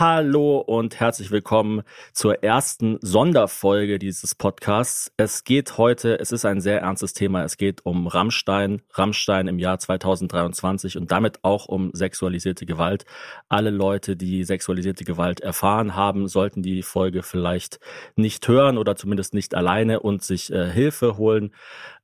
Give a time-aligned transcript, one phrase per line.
[0.00, 1.82] Hallo und herzlich willkommen
[2.14, 5.12] zur ersten Sonderfolge dieses Podcasts.
[5.18, 9.58] Es geht heute, es ist ein sehr ernstes Thema, es geht um Rammstein, Rammstein im
[9.58, 13.04] Jahr 2023 und damit auch um sexualisierte Gewalt.
[13.50, 17.78] Alle Leute, die sexualisierte Gewalt erfahren haben, sollten die Folge vielleicht
[18.16, 21.54] nicht hören oder zumindest nicht alleine und sich äh, Hilfe holen.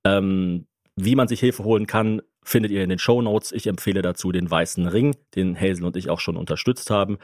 [0.05, 0.67] Ähm,
[0.97, 3.53] wie man sich Hilfe holen kann, findet ihr in den Show Notes.
[3.53, 7.17] Ich empfehle dazu den Weißen Ring, den Hazel und ich auch schon unterstützt haben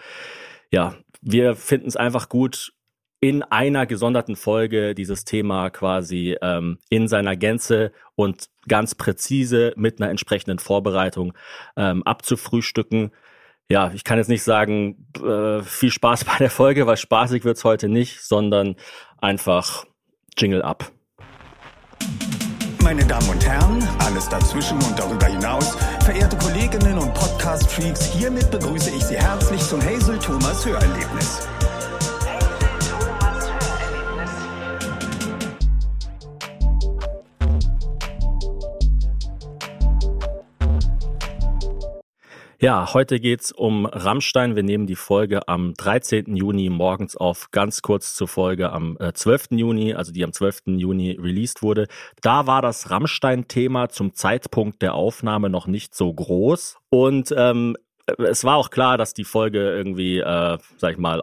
[0.73, 2.73] ja, wir finden es einfach gut,
[3.21, 10.01] in einer gesonderten Folge dieses Thema quasi ähm, in seiner Gänze und ganz präzise mit
[10.01, 11.33] einer entsprechenden Vorbereitung
[11.77, 13.13] ähm, abzufrühstücken.
[13.69, 17.63] Ja, ich kann jetzt nicht sagen, äh, viel Spaß bei der Folge, weil spaßig wird's
[17.63, 18.75] heute nicht, sondern
[19.19, 19.85] einfach
[20.37, 20.91] Jingle ab.
[22.83, 28.91] Meine Damen und Herren, alles dazwischen und darüber hinaus, verehrte Kolleginnen und Podcast-Freaks, hiermit begrüße
[28.91, 31.47] ich Sie herzlich zum Hazel Thomas Hörerlebnis.
[42.63, 44.55] Ja, heute geht's um Rammstein.
[44.55, 46.37] Wir nehmen die Folge am 13.
[46.37, 49.49] Juni morgens auf, ganz kurz zur Folge am äh, 12.
[49.51, 50.67] Juni, also die am 12.
[50.67, 51.89] Juni released wurde.
[52.21, 57.77] Da war das Rammstein-Thema zum Zeitpunkt der Aufnahme noch nicht so groß und ähm,
[58.19, 61.21] es war auch klar, dass die Folge irgendwie, äh, sag ich mal,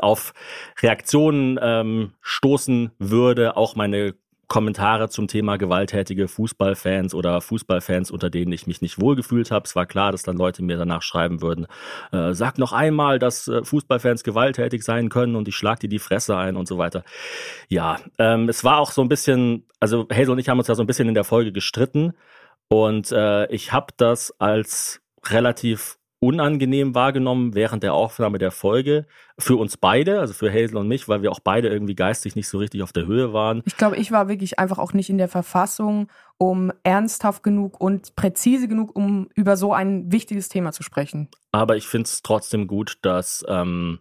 [0.00, 0.32] auf
[0.80, 3.56] Reaktionen ähm, stoßen würde.
[3.56, 4.14] Auch meine
[4.48, 9.64] Kommentare zum Thema gewalttätige Fußballfans oder Fußballfans, unter denen ich mich nicht wohlgefühlt habe.
[9.66, 11.66] Es war klar, dass dann Leute mir danach schreiben würden,
[12.12, 15.98] äh, sag noch einmal, dass äh, Fußballfans gewalttätig sein können und ich schlag dir die
[15.98, 17.04] Fresse ein und so weiter.
[17.68, 20.74] Ja, ähm, es war auch so ein bisschen, also Hazel und ich haben uns ja
[20.74, 22.12] so ein bisschen in der Folge gestritten
[22.68, 29.06] und äh, ich habe das als relativ unangenehm wahrgenommen während der Aufnahme der Folge.
[29.38, 32.46] Für uns beide, also für Hazel und mich, weil wir auch beide irgendwie geistig nicht
[32.46, 33.62] so richtig auf der Höhe waren.
[33.66, 36.06] Ich glaube, ich war wirklich einfach auch nicht in der Verfassung,
[36.38, 41.28] um ernsthaft genug und präzise genug, um über so ein wichtiges Thema zu sprechen.
[41.50, 43.98] Aber ich finde es trotzdem gut, dass ähm,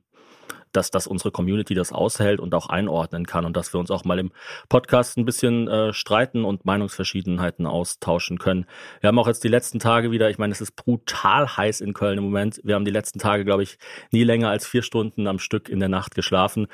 [0.72, 4.06] dass, dass unsere Community das aushält und auch einordnen kann und dass wir uns auch
[4.06, 4.32] mal im
[4.70, 8.66] Podcast ein bisschen äh, streiten und Meinungsverschiedenheiten austauschen können.
[9.00, 11.94] Wir haben auch jetzt die letzten Tage wieder, ich meine, es ist brutal heiß in
[11.94, 12.62] Köln im Moment.
[12.64, 13.78] Wir haben die letzten Tage, glaube ich,
[14.12, 16.68] nie länger als vier Stunden am Stück in der Nacht geschlafen.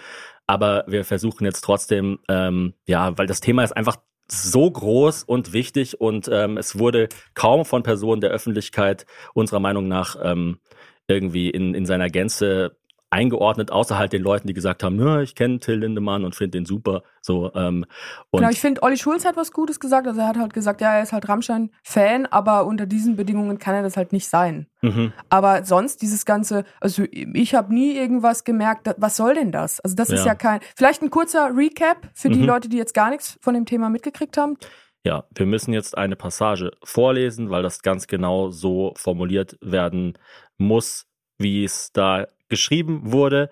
[0.46, 3.98] Aber wir versuchen jetzt trotzdem, ähm, ja, weil das Thema ist einfach
[4.30, 9.88] so groß und wichtig und ähm, es wurde kaum von Personen der Öffentlichkeit unserer Meinung
[9.88, 10.60] nach ähm,
[11.08, 12.78] irgendwie in, in seiner Gänze
[13.18, 16.66] eingeordnet, außer halt den Leuten, die gesagt haben, ich kenne Till Lindemann und finde den
[16.66, 17.02] super.
[17.22, 17.84] So, ähm,
[18.32, 20.08] genau, ich finde, Olli Schulz hat was Gutes gesagt.
[20.08, 23.74] Also er hat halt gesagt, ja, er ist halt Rammstein-Fan, aber unter diesen Bedingungen kann
[23.74, 24.68] er das halt nicht sein.
[24.82, 25.14] Mhm.
[25.30, 29.80] Aber sonst dieses ganze, also ich habe nie irgendwas gemerkt, was soll denn das?
[29.80, 30.16] Also das ja.
[30.16, 32.46] ist ja kein, vielleicht ein kurzer Recap für die mhm.
[32.46, 34.58] Leute, die jetzt gar nichts von dem Thema mitgekriegt haben.
[35.04, 40.18] Ja, wir müssen jetzt eine Passage vorlesen, weil das ganz genau so formuliert werden
[40.58, 41.08] muss,
[41.40, 43.50] wie es da geschrieben wurde.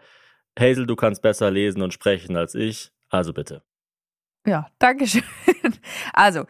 [0.57, 3.61] Hazel, du kannst besser lesen und sprechen als ich, also bitte.
[4.45, 5.23] Ja, danke schön.
[6.13, 6.45] Also,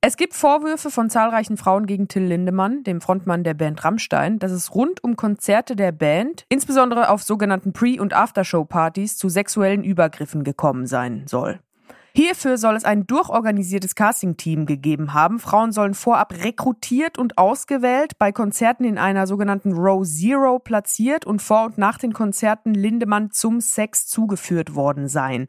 [0.00, 4.50] es gibt Vorwürfe von zahlreichen Frauen gegen Till Lindemann, dem Frontmann der Band Rammstein, dass
[4.50, 10.42] es rund um Konzerte der Band, insbesondere auf sogenannten Pre- und Aftershow-Partys, zu sexuellen Übergriffen
[10.42, 11.60] gekommen sein soll.
[12.16, 15.40] Hierfür soll es ein durchorganisiertes Casting-Team gegeben haben.
[15.40, 21.42] Frauen sollen vorab rekrutiert und ausgewählt, bei Konzerten in einer sogenannten Row Zero platziert und
[21.42, 25.48] vor und nach den Konzerten Lindemann zum Sex zugeführt worden sein.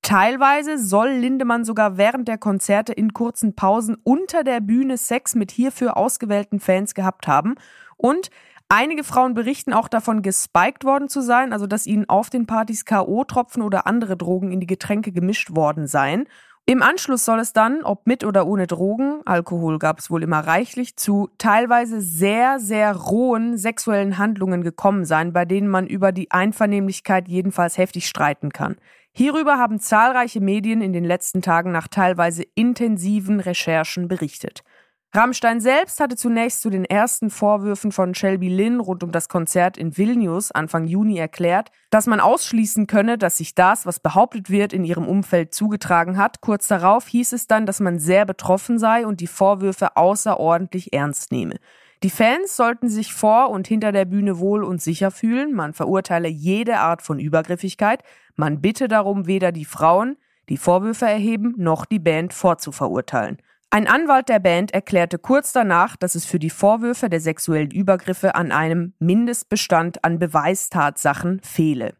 [0.00, 5.50] Teilweise soll Lindemann sogar während der Konzerte in kurzen Pausen unter der Bühne Sex mit
[5.50, 7.56] hierfür ausgewählten Fans gehabt haben.
[7.98, 8.30] Und
[8.68, 12.84] Einige Frauen berichten auch davon, gespiked worden zu sein, also dass ihnen auf den Partys
[12.84, 16.26] K.O.-Tropfen oder andere Drogen in die Getränke gemischt worden seien.
[16.68, 20.40] Im Anschluss soll es dann, ob mit oder ohne Drogen, Alkohol gab es wohl immer
[20.40, 26.32] reichlich, zu teilweise sehr, sehr rohen sexuellen Handlungen gekommen sein, bei denen man über die
[26.32, 28.74] Einvernehmlichkeit jedenfalls heftig streiten kann.
[29.12, 34.64] Hierüber haben zahlreiche Medien in den letzten Tagen nach teilweise intensiven Recherchen berichtet.
[35.12, 39.78] Rammstein selbst hatte zunächst zu den ersten Vorwürfen von Shelby Lynn rund um das Konzert
[39.78, 44.72] in Vilnius Anfang Juni erklärt, dass man ausschließen könne, dass sich das, was behauptet wird,
[44.72, 46.42] in ihrem Umfeld zugetragen hat.
[46.42, 51.32] Kurz darauf hieß es dann, dass man sehr betroffen sei und die Vorwürfe außerordentlich ernst
[51.32, 51.56] nehme.
[52.02, 56.28] Die Fans sollten sich vor und hinter der Bühne wohl und sicher fühlen, man verurteile
[56.28, 58.02] jede Art von Übergriffigkeit,
[58.34, 60.18] man bitte darum, weder die Frauen,
[60.50, 63.38] die Vorwürfe erheben, noch die Band vorzuverurteilen.
[63.76, 68.34] Ein Anwalt der Band erklärte kurz danach, dass es für die Vorwürfe der sexuellen Übergriffe
[68.34, 71.92] an einem Mindestbestand an Beweistatsachen fehle.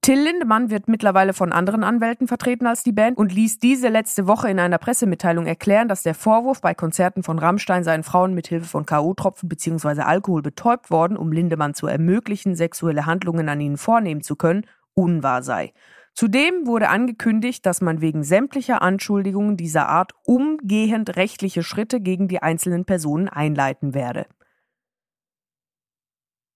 [0.00, 4.26] Till Lindemann wird mittlerweile von anderen Anwälten vertreten als die Band und ließ diese letzte
[4.26, 8.46] Woche in einer Pressemitteilung erklären, dass der Vorwurf, bei Konzerten von Rammstein seien Frauen mit
[8.48, 10.00] Hilfe von K.O.-Tropfen bzw.
[10.00, 14.64] Alkohol betäubt worden, um Lindemann zu ermöglichen, sexuelle Handlungen an ihnen vornehmen zu können,
[14.94, 15.74] unwahr sei.
[16.18, 22.42] Zudem wurde angekündigt, dass man wegen sämtlicher Anschuldigungen dieser Art umgehend rechtliche Schritte gegen die
[22.42, 24.26] einzelnen Personen einleiten werde.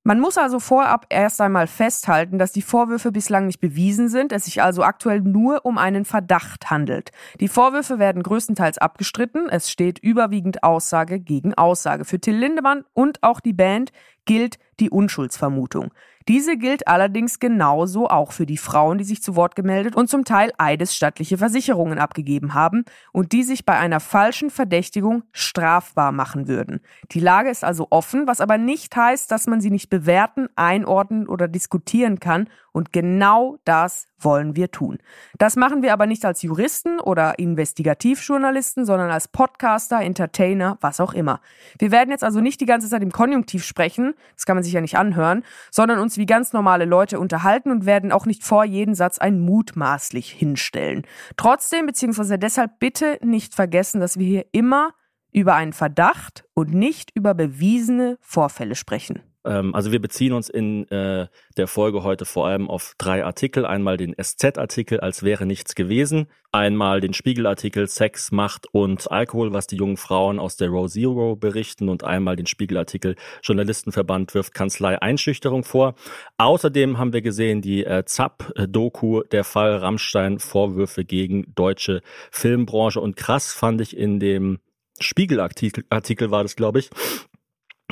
[0.02, 4.46] Man muss also vorab erst einmal festhalten, dass die Vorwürfe bislang nicht bewiesen sind, es
[4.46, 7.12] sich also aktuell nur um einen Verdacht handelt.
[7.38, 12.04] Die Vorwürfe werden größtenteils abgestritten, es steht überwiegend Aussage gegen Aussage.
[12.04, 13.92] Für Till Lindemann und auch die Band
[14.24, 15.92] gilt die Unschuldsvermutung.
[16.28, 20.24] Diese gilt allerdings genauso auch für die Frauen, die sich zu Wort gemeldet und zum
[20.24, 26.80] Teil eidesstattliche Versicherungen abgegeben haben und die sich bei einer falschen Verdächtigung strafbar machen würden.
[27.12, 31.26] Die Lage ist also offen, was aber nicht heißt, dass man sie nicht bewerten, einordnen
[31.28, 34.98] oder diskutieren kann und genau das wollen wir tun.
[35.38, 41.12] Das machen wir aber nicht als Juristen oder Investigativjournalisten, sondern als Podcaster, Entertainer, was auch
[41.12, 41.40] immer.
[41.78, 44.72] Wir werden jetzt also nicht die ganze Zeit im Konjunktiv sprechen, das kann man sich
[44.72, 48.64] ja nicht anhören, sondern uns wie ganz normale Leute unterhalten und werden auch nicht vor
[48.64, 51.06] jeden Satz ein mutmaßlich hinstellen.
[51.36, 54.94] Trotzdem, beziehungsweise deshalb bitte nicht vergessen, dass wir hier immer
[55.32, 59.22] über einen Verdacht und nicht über bewiesene Vorfälle sprechen.
[59.44, 63.66] Ähm, also wir beziehen uns in äh, der Folge heute vor allem auf drei Artikel.
[63.66, 66.28] Einmal den SZ-Artikel, als wäre nichts gewesen.
[66.52, 71.36] Einmal den Spiegel-Artikel Sex, Macht und Alkohol, was die jungen Frauen aus der Row Zero
[71.36, 71.88] berichten.
[71.88, 75.94] Und einmal den Spiegel-Artikel Journalistenverband wirft Kanzlei Einschüchterung vor.
[76.38, 83.00] Außerdem haben wir gesehen die äh, ZAP-Doku, der Fall Rammstein, Vorwürfe gegen deutsche Filmbranche.
[83.00, 84.58] Und krass fand ich in dem
[85.00, 86.90] Spiegel-Artikel Artikel war das, glaube ich,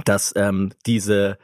[0.05, 1.38] dass ähm, diese,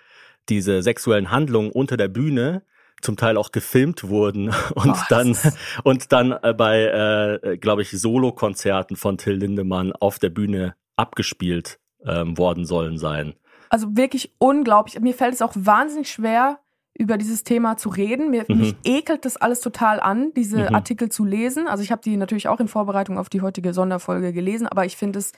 [0.49, 2.63] diese sexuellen Handlungen unter der Bühne
[3.03, 5.37] zum Teil auch gefilmt wurden und oh, dann
[5.85, 11.79] und dann äh, bei äh, glaube ich Solokonzerten von Till Lindemann auf der Bühne abgespielt
[12.05, 13.35] ähm, worden sollen sein.
[13.69, 14.99] Also wirklich unglaublich.
[15.01, 16.61] Mir fällt es auch wahnsinnig schwer
[16.99, 18.31] über dieses Thema zu reden.
[18.31, 18.59] Mir, mhm.
[18.59, 20.75] Mich ekelt das alles total an, diese mhm.
[20.75, 21.69] Artikel zu lesen.
[21.69, 24.97] Also ich habe die natürlich auch in Vorbereitung auf die heutige Sonderfolge gelesen, aber ich
[24.97, 25.33] finde es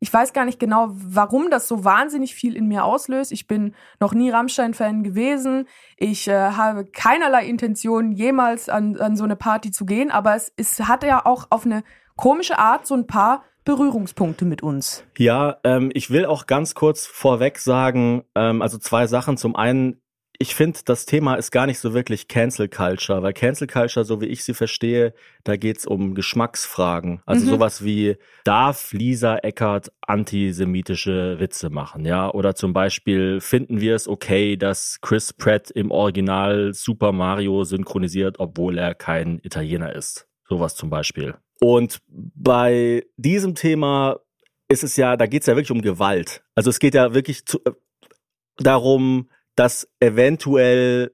[0.00, 3.32] ich weiß gar nicht genau, warum das so wahnsinnig viel in mir auslöst.
[3.32, 5.66] Ich bin noch nie Rammstein-Fan gewesen.
[5.96, 10.10] Ich äh, habe keinerlei Intention, jemals an, an so eine Party zu gehen.
[10.10, 11.84] Aber es, es hat ja auch auf eine
[12.16, 15.04] komische Art so ein paar Berührungspunkte mit uns.
[15.16, 19.38] Ja, ähm, ich will auch ganz kurz vorweg sagen, ähm, also zwei Sachen.
[19.38, 20.02] Zum einen,
[20.38, 24.20] ich finde, das Thema ist gar nicht so wirklich Cancel Culture, weil Cancel Culture, so
[24.20, 25.14] wie ich sie verstehe,
[25.44, 27.22] da geht's um Geschmacksfragen.
[27.24, 27.50] Also mhm.
[27.50, 32.30] sowas wie, darf Lisa Eckert antisemitische Witze machen, ja?
[32.30, 38.40] Oder zum Beispiel, finden wir es okay, dass Chris Pratt im Original Super Mario synchronisiert,
[38.40, 40.26] obwohl er kein Italiener ist?
[40.48, 41.34] Sowas zum Beispiel.
[41.60, 44.18] Und bei diesem Thema
[44.68, 46.42] ist es ja, da geht's ja wirklich um Gewalt.
[46.54, 47.72] Also es geht ja wirklich zu, äh,
[48.58, 51.12] darum, dass eventuell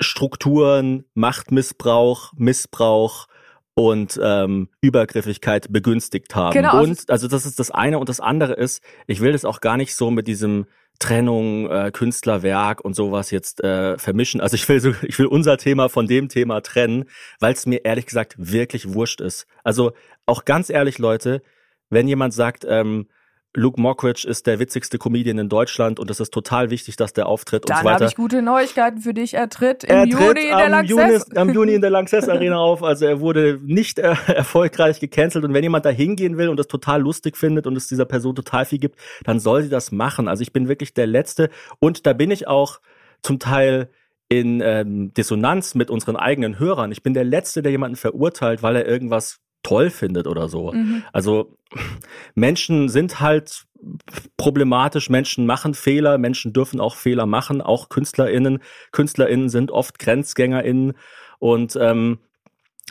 [0.00, 3.26] Strukturen, Machtmissbrauch, Missbrauch
[3.74, 6.52] und ähm, Übergriffigkeit begünstigt haben.
[6.52, 9.44] Genau, also und also das ist das eine und das andere ist, ich will das
[9.44, 10.66] auch gar nicht so mit diesem
[11.00, 14.40] Trennung, äh, Künstlerwerk und sowas jetzt äh, vermischen.
[14.40, 17.06] Also ich will so, ich will unser Thema von dem Thema trennen,
[17.40, 19.46] weil es mir ehrlich gesagt wirklich wurscht ist.
[19.64, 19.92] Also
[20.26, 21.42] auch ganz ehrlich, Leute,
[21.90, 23.08] wenn jemand sagt, ähm,
[23.56, 27.26] Luke Mockridge ist der witzigste Comedian in Deutschland und es ist total wichtig, dass der
[27.26, 27.94] auftritt Dann und so weiter.
[27.94, 29.34] habe ich gute Neuigkeiten für dich.
[29.34, 31.26] Er tritt im er Juni in der Lanxess.
[31.28, 32.82] Juni, am Juni in der Lanxess Arena auf.
[32.82, 36.66] Also er wurde nicht äh, erfolgreich gecancelt und wenn jemand da hingehen will und das
[36.66, 40.26] total lustig findet und es dieser Person total viel gibt, dann soll sie das machen.
[40.26, 42.80] Also ich bin wirklich der Letzte und da bin ich auch
[43.22, 43.88] zum Teil
[44.28, 46.90] in ähm, Dissonanz mit unseren eigenen Hörern.
[46.90, 50.72] Ich bin der Letzte, der jemanden verurteilt, weil er irgendwas toll findet oder so.
[50.72, 51.02] Mhm.
[51.12, 51.56] Also
[52.34, 53.64] Menschen sind halt
[54.36, 58.60] problematisch, Menschen machen Fehler, Menschen dürfen auch Fehler machen, auch KünstlerInnen.
[58.92, 60.92] KünstlerInnen sind oft GrenzgängerInnen
[61.38, 62.18] und ähm,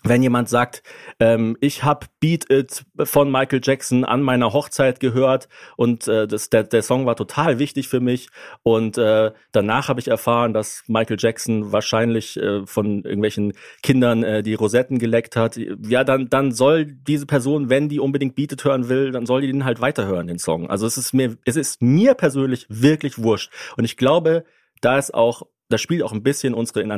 [0.04, 0.84] wenn jemand sagt,
[1.20, 6.50] ähm, ich habe Beat It von Michael Jackson an meiner Hochzeit gehört und äh, das,
[6.50, 8.30] der, der Song war total wichtig für mich
[8.64, 14.44] und äh, danach habe ich erfahren, dass Michael Jackson wahrscheinlich äh, von irgendwelchen Kindern äh,
[14.44, 18.66] die Rosetten geleckt hat, ja, dann, dann soll diese Person, wenn die unbedingt Beat It
[18.66, 20.70] hören will, dann soll die den halt weiterhören, den Song.
[20.70, 24.44] Also es ist mir, es ist mir persönlich wirklich wurscht und ich glaube,
[24.82, 25.44] da ist auch,
[25.74, 26.94] da spielt auch ein bisschen unsere in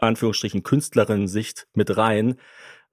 [0.00, 2.34] Anführungsstrichen Künstlerin-Sicht mit rein,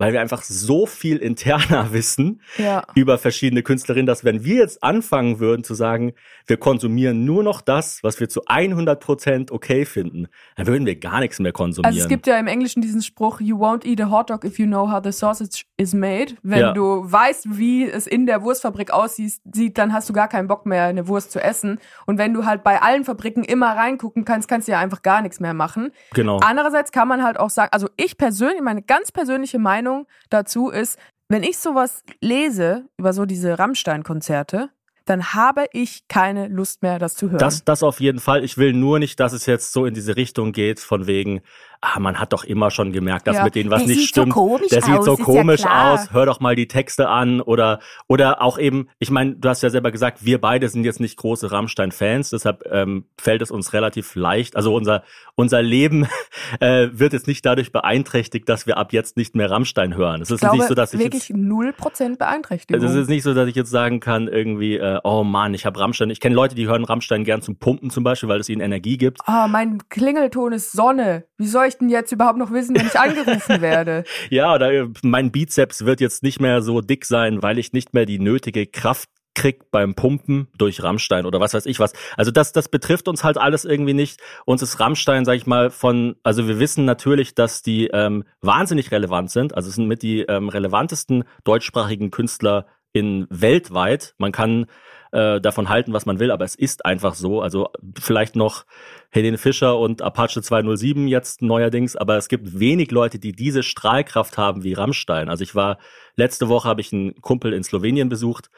[0.03, 2.83] weil wir einfach so viel interner wissen Ja.
[2.95, 6.13] über verschiedene Künstlerinnen, dass wenn wir jetzt anfangen würden zu sagen,
[6.47, 10.95] wir konsumieren nur noch das, was wir zu 100 Prozent okay finden, dann würden wir
[10.99, 11.93] gar nichts mehr konsumieren.
[11.93, 14.59] Also es gibt ja im Englischen diesen Spruch, you won't eat a hot dog if
[14.59, 16.33] you know how the sausage is made.
[16.43, 16.73] Wenn Ja.
[16.73, 20.65] du weißt, wie es in der Wurstfabrik aussieht, sieht, dann hast du gar keinen Bock
[20.65, 21.79] mehr, eine Wurst zu essen.
[22.05, 25.21] Und wenn du halt bei allen Fabriken immer reingucken kannst, kannst du ja einfach gar
[25.21, 25.91] nichts mehr machen.
[26.13, 26.39] genau.
[26.43, 29.92] Andererseits kann man halt auch sagen, also ich persönlich, meine ganz persönliche Meinung
[30.29, 30.97] dazu ist,
[31.29, 34.69] wenn ich sowas lese über so diese Rammstein-Konzerte,
[35.05, 37.39] dann habe ich keine Lust mehr, das zu hören.
[37.39, 38.43] Das, das auf jeden Fall.
[38.43, 41.41] Ich will nur nicht, dass es jetzt so in diese Richtung geht, von wegen,
[41.83, 43.43] ah, man hat doch immer schon gemerkt, dass Ja.
[43.43, 44.33] mit denen was Der nicht so stimmt.
[44.33, 45.93] komisch Der sieht aus, so ja komisch klar.
[45.93, 46.11] aus.
[46.13, 48.87] Hör doch mal die Texte an oder oder auch eben.
[48.99, 52.63] Ich meine, du hast ja selber gesagt, wir beide sind jetzt nicht große Rammstein-Fans, deshalb
[52.71, 54.55] ähm, fällt es uns relativ leicht.
[54.55, 55.03] Also unser
[55.35, 56.07] unser Leben
[56.59, 60.21] äh, wird jetzt nicht dadurch beeinträchtigt, dass wir ab jetzt nicht mehr Rammstein hören.
[60.21, 62.83] Es ist glaube, nicht so, dass ich wirklich jetzt null Prozent Beeinträchtigung.
[62.83, 65.79] es ist nicht so, dass ich jetzt sagen kann, irgendwie, äh, oh Mann, ich habe
[65.79, 66.09] Rammstein.
[66.09, 68.97] Ich kenne Leute, die hören Rammstein gern zum Pumpen zum Beispiel, weil es ihnen Energie
[68.97, 69.19] gibt.
[69.25, 71.25] Ah, mein Klingelton ist Sonne.
[71.37, 74.03] Wie soll ich denn jetzt überhaupt noch wissen, wenn ich angerufen werde?
[74.29, 78.05] Ja, oder mein Bizeps wird jetzt nicht mehr so dick sein, weil ich nicht mehr
[78.05, 81.93] die nötige Kraft krieg beim Pumpen durch Rammstein oder was weiß ich was.
[82.17, 84.21] Also das, das betrifft uns halt alles irgendwie nicht.
[84.45, 88.91] Uns ist Rammstein, sag ich mal, von, also wir wissen natürlich, dass die ähm, wahnsinnig
[88.91, 89.55] relevant sind.
[89.55, 94.13] Also es sind mit die ähm, relevantesten deutschsprachigen Künstler in weltweit.
[94.17, 94.67] Man kann
[95.13, 97.41] äh, davon halten, was man will, aber es ist einfach so.
[97.41, 98.65] Also vielleicht noch
[99.11, 104.37] Helene Fischer und Apache 207 jetzt neuerdings, aber es gibt wenig Leute, die diese Strahlkraft
[104.37, 105.29] haben wie Rammstein.
[105.29, 105.77] Also ich war,
[106.15, 108.49] letzte Woche habe ich einen Kumpel in Slowenien besucht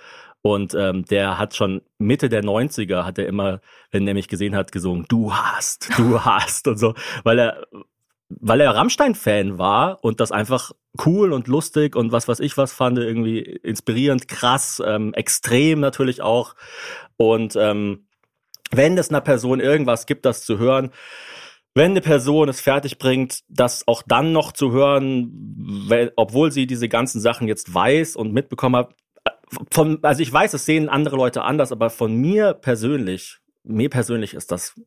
[0.41, 3.59] und ähm, der hat schon Mitte der 90er, hat er immer,
[3.91, 6.93] wenn er mich gesehen hat, gesungen, du hast, du hast und so,
[7.23, 7.67] weil er
[8.29, 10.71] weil er Rammstein-Fan war und das einfach
[11.05, 16.21] cool und lustig und was weiß ich was fand, irgendwie inspirierend, krass, ähm, extrem natürlich
[16.21, 16.55] auch.
[17.17, 18.07] Und ähm,
[18.71, 20.91] wenn es einer Person irgendwas gibt, das zu hören,
[21.73, 25.31] wenn eine Person es fertig bringt, das auch dann noch zu hören,
[25.87, 29.31] weil, obwohl sie diese ganzen Sachen jetzt weiß und mitbekommen hat, äh,
[29.71, 34.33] von, also ich weiß, es sehen andere Leute anders, aber von mir persönlich, mir persönlich
[34.33, 34.79] ist das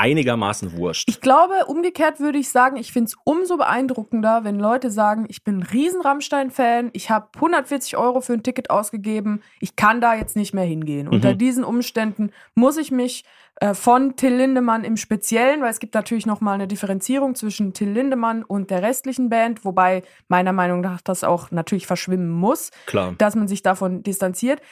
[0.00, 1.08] einigermaßen wurscht.
[1.08, 5.44] Ich glaube, umgekehrt würde ich sagen, ich finde es umso beeindruckender, wenn Leute sagen, ich
[5.44, 10.14] bin ein riesen Rammstein-Fan, ich habe 140 Euro für ein Ticket ausgegeben, ich kann da
[10.14, 11.06] jetzt nicht mehr hingehen.
[11.06, 11.12] Mhm.
[11.12, 13.24] Unter diesen Umständen muss ich mich
[13.56, 17.90] äh, von Till Lindemann im Speziellen, weil es gibt natürlich nochmal eine Differenzierung zwischen Till
[17.90, 23.14] Lindemann und der restlichen Band, wobei meiner Meinung nach das auch natürlich verschwimmen muss Klar.
[23.18, 24.62] dass man sich davon distanziert.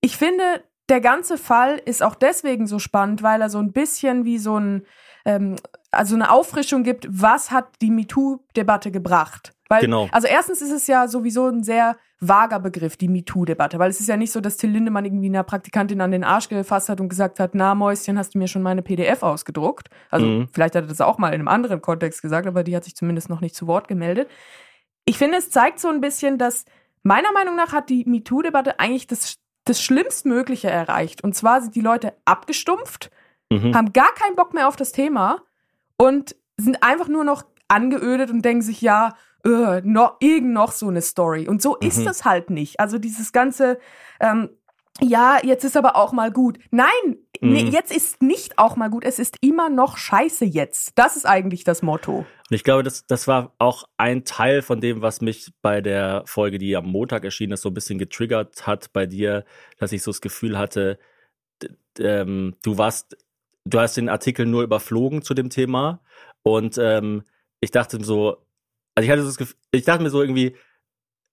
[0.00, 4.24] Ich finde, der ganze Fall ist auch deswegen so spannend, weil er so ein bisschen
[4.24, 4.86] wie so ein,
[5.24, 5.56] ähm,
[5.90, 9.52] also eine Auffrischung gibt, was hat die MeToo-Debatte gebracht?
[9.68, 10.08] Weil, Genau.
[10.12, 14.08] Also erstens ist es ja sowieso ein sehr vager Begriff, die MeToo-Debatte, weil es ist
[14.08, 17.08] ja nicht so, dass Till Lindemann irgendwie einer Praktikantin an den Arsch gefasst hat und
[17.08, 19.88] gesagt hat, na Mäuschen, hast du mir schon meine PDF ausgedruckt?
[20.10, 20.48] Also Mhm.
[20.52, 22.94] vielleicht hat er das auch mal in einem anderen Kontext gesagt, aber die hat sich
[22.94, 24.28] zumindest noch nicht zu Wort gemeldet.
[25.04, 26.64] Ich finde, es zeigt so ein bisschen, dass
[27.02, 29.36] meiner Meinung nach hat die MeToo-Debatte eigentlich das,
[29.66, 31.22] das Schlimmstmögliche erreicht.
[31.22, 33.10] Und zwar sind die Leute abgestumpft,
[33.52, 33.74] Mhm.
[33.76, 35.42] haben gar keinen Bock mehr auf das Thema
[35.98, 40.88] und sind einfach nur noch angeödet und denken sich, ja, äh, noch, irgend noch so
[40.88, 41.46] eine Story.
[41.46, 42.04] Und so ist Mhm.
[42.06, 42.80] das halt nicht.
[42.80, 43.78] Also dieses ganze,
[44.18, 44.48] ähm,
[45.00, 46.58] ja, jetzt ist aber auch mal gut.
[46.72, 47.70] Nein, nee, Mhm.
[47.70, 49.04] jetzt ist nicht auch mal gut.
[49.04, 50.92] Es ist immer noch scheiße jetzt.
[50.96, 52.18] Das ist eigentlich das Motto.
[52.18, 56.22] Und ich glaube, das, das war auch ein Teil von dem, was mich bei der
[56.26, 59.44] Folge, die am Montag erschienen ist, so ein bisschen getriggert hat bei dir,
[59.78, 60.98] dass ich so das Gefühl hatte,
[61.98, 63.16] ähm, du warst,
[63.64, 66.00] du hast den Artikel nur überflogen zu dem Thema
[66.42, 67.24] und ähm,
[67.60, 68.36] ich dachte so,
[68.94, 70.56] also ich hatte so das Gefühl, ich dachte mir so irgendwie,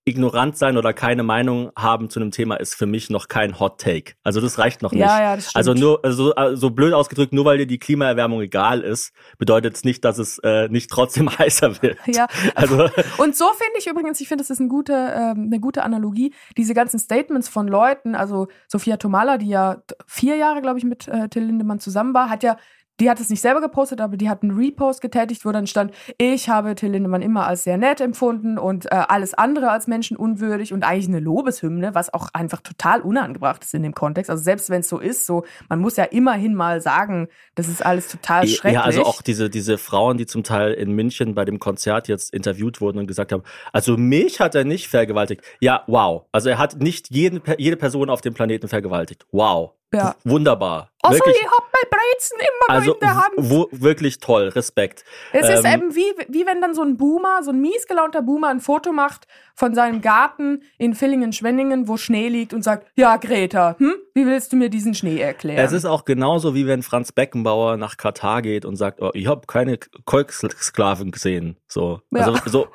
[0.05, 3.79] ignorant sein oder keine Meinung haben zu einem Thema ist für mich noch kein Hot
[3.79, 4.13] Take.
[4.23, 5.01] Also das reicht noch nicht.
[5.01, 5.55] Ja, ja, das stimmt.
[5.55, 9.75] Also nur also, äh, so blöd ausgedrückt, nur weil dir die Klimaerwärmung egal ist, bedeutet
[9.75, 11.97] es nicht, dass es äh, nicht trotzdem heißer wird.
[12.05, 15.59] Ja, Also Und so finde ich übrigens, ich finde, das ist eine gute, ähm, eine
[15.59, 16.33] gute Analogie.
[16.57, 21.07] Diese ganzen Statements von Leuten, also Sophia Tomala, die ja vier Jahre, glaube ich, mit
[21.07, 22.57] äh, Till Lindemann zusammen war, hat ja,
[22.99, 25.93] die hat es nicht selber gepostet, aber die hat einen Repost getätigt, wo dann stand,
[26.17, 30.73] ich habe Till Lindemann immer als sehr nett empfunden und äh, alles andere als menschenunwürdig
[30.73, 34.29] und eigentlich eine Lobeshymne, was auch einfach total unangebracht ist in dem Kontext.
[34.29, 37.83] Also selbst wenn es so ist, so, man muss ja immerhin mal sagen, das ist
[37.83, 38.73] alles total schrecklich.
[38.73, 42.33] Ja, also auch diese, diese Frauen, die zum Teil in München bei dem Konzert jetzt
[42.33, 45.41] interviewt wurden und gesagt haben, also mich hat er nicht vergewaltigt.
[45.59, 46.25] Ja, wow.
[46.31, 49.25] Also er hat nicht jeden, jede Person auf dem Planeten vergewaltigt.
[49.31, 49.71] Wow.
[49.93, 50.15] Ja.
[50.23, 50.89] Wunderbar.
[51.05, 53.33] Also wirklich, ich hab mein Brezen immer also noch in der Hand.
[53.37, 55.03] wo, wirklich toll, Respekt.
[55.33, 58.21] Es ist Ähm, eben wie, wie wenn dann so ein Boomer, so ein mies gelaunter
[58.21, 63.17] Boomer ein Foto macht von seinem Garten in Villingen-Schwenningen, wo Schnee liegt und sagt, ja
[63.17, 65.59] Greta, hm, wie willst du mir diesen Schnee erklären?
[65.63, 69.27] Es ist auch genauso wie wenn Franz Beckenbauer nach Katar geht und sagt, oh, ich
[69.27, 71.57] habe keine Kolksklaven gesehen.
[71.67, 72.31] So, Ja.
[72.31, 72.67] also so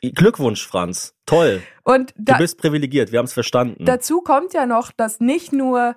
[0.00, 1.62] Glückwunsch, Franz, toll.
[1.82, 3.84] und Du da, bist privilegiert, wir haben es verstanden.
[3.84, 5.96] dazu kommt ja noch, dass nicht nur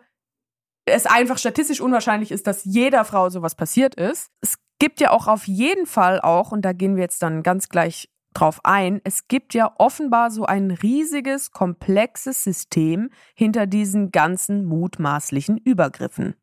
[0.87, 4.31] es einfach statistisch unwahrscheinlich ist, dass jeder Frau sowas passiert ist.
[4.41, 7.69] Es gibt ja auch auf jeden Fall auch, und da gehen wir jetzt dann ganz
[7.69, 14.65] gleich drauf ein, es gibt ja offenbar so ein riesiges, komplexes System hinter diesen ganzen
[14.65, 16.35] mutmaßlichen Übergriffen.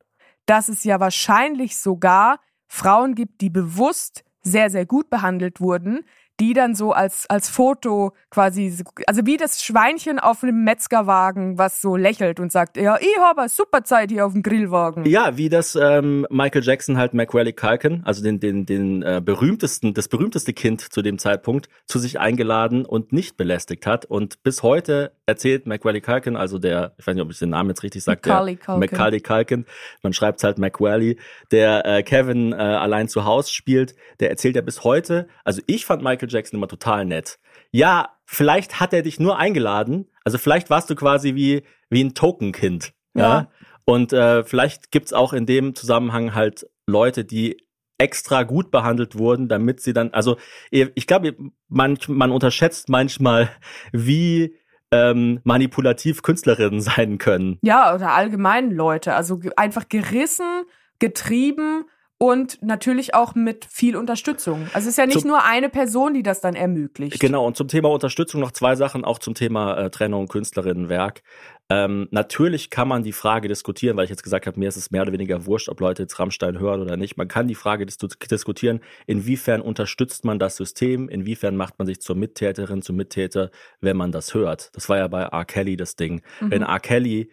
[0.47, 6.05] Dass es ja wahrscheinlich sogar Frauen gibt, die bewusst sehr, sehr gut behandelt wurden,
[6.41, 11.59] die dann so als, als Foto quasi, so- also wie das Schweinchen auf einem Metzgerwagen,
[11.59, 15.05] was so lächelt und sagt, ja, ich habe eine super Zeit hier auf dem Grillwagen.
[15.07, 19.95] Ja, wie das ähm, Michael Jackson halt Macaulay Culkin, also den den den äh, berühmtesten,
[19.95, 24.05] das berühmteste Kind zu dem Zeitpunkt, zu sich eingeladen und nicht belästigt hat.
[24.05, 27.71] Und bis heute erzählt Macaulay Culkin, also der, ich weiß nicht, ob ich den Namen
[27.71, 28.81] jetzt richtig sage, Macaulay Culkin.
[28.81, 29.67] Macaulay Culkin,
[30.03, 31.17] man schreibt halt Macaulay,
[31.51, 35.29] der äh, Kevin äh, allein zu Hause spielt, der erzählt ja bis heute.
[35.45, 37.39] Also ich fand Michael Jackson immer total nett.
[37.71, 40.11] Ja, vielleicht hat er dich nur eingeladen.
[40.25, 42.93] Also vielleicht warst du quasi wie wie ein Tokenkind.
[43.15, 43.23] Ja.
[43.23, 43.51] Ja.
[43.85, 47.59] Und äh, vielleicht gibt's auch in dem Zusammenhang halt Leute, die
[47.99, 50.37] extra gut behandelt wurden, damit sie dann, also
[50.71, 51.37] ich glaube,
[51.69, 53.51] man, man unterschätzt manchmal,
[53.93, 54.57] wie
[54.91, 57.59] ähm, manipulativ Künstlerinnen sein können.
[57.63, 59.15] Ja, oder allgemein Leute.
[59.15, 60.65] Also einfach gerissen,
[60.99, 61.85] getrieben
[62.19, 64.63] und natürlich auch mit viel Unterstützung.
[64.73, 67.19] Also es ist ja nicht Zum- nur eine Person, die das dann ermöglicht.
[67.21, 71.23] Genau, und zum Thema Unterstützung noch zwei Sachen, auch zum Thema äh, Trennung Künstlerinnenwerk.
[71.71, 74.91] Ähm, natürlich kann man die Frage diskutieren, weil ich jetzt gesagt habe, mir ist es
[74.91, 77.17] mehr oder weniger wurscht, ob Leute jetzt Rammstein hören oder nicht.
[77.17, 82.01] Man kann die Frage dis diskutieren, inwiefern unterstützt man das System, inwiefern macht man sich
[82.01, 84.71] zur Mittäterin, zum Mittäter, wenn man das hört.
[84.77, 85.45] Das war ja bei R.
[85.47, 86.23] Kelly das Ding.
[86.41, 86.51] Mhm.
[86.51, 86.81] Wenn R.
[86.81, 87.31] Kelly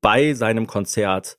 [0.00, 1.38] bei seinem Konzert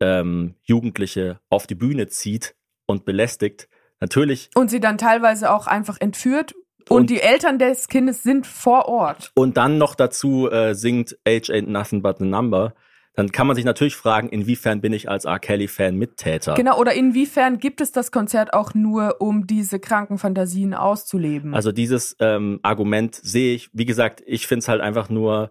[0.00, 2.54] ähm, Jugendliche auf die Bühne zieht
[2.86, 3.68] und belästigt,
[4.00, 6.54] natürlich Und sie dann teilweise auch einfach entführt.
[6.88, 9.32] Und, Und- die Eltern des Kindes sind vor Ort.
[9.34, 12.74] und dann noch dazu äh, singt Age ain't nothing but a number,
[13.14, 15.38] dann kann man sich natürlich fragen, inwiefern bin ich als R.
[15.38, 16.52] Kelly-Fan Mittäter?
[16.54, 21.54] Genau, oder inwiefern gibt es das Konzert auch nur, um diese kranken Fantasien auszuleben?
[21.54, 25.50] Also dieses ähm, Argument sehe ich, wie gesagt, ich finde es halt einfach nur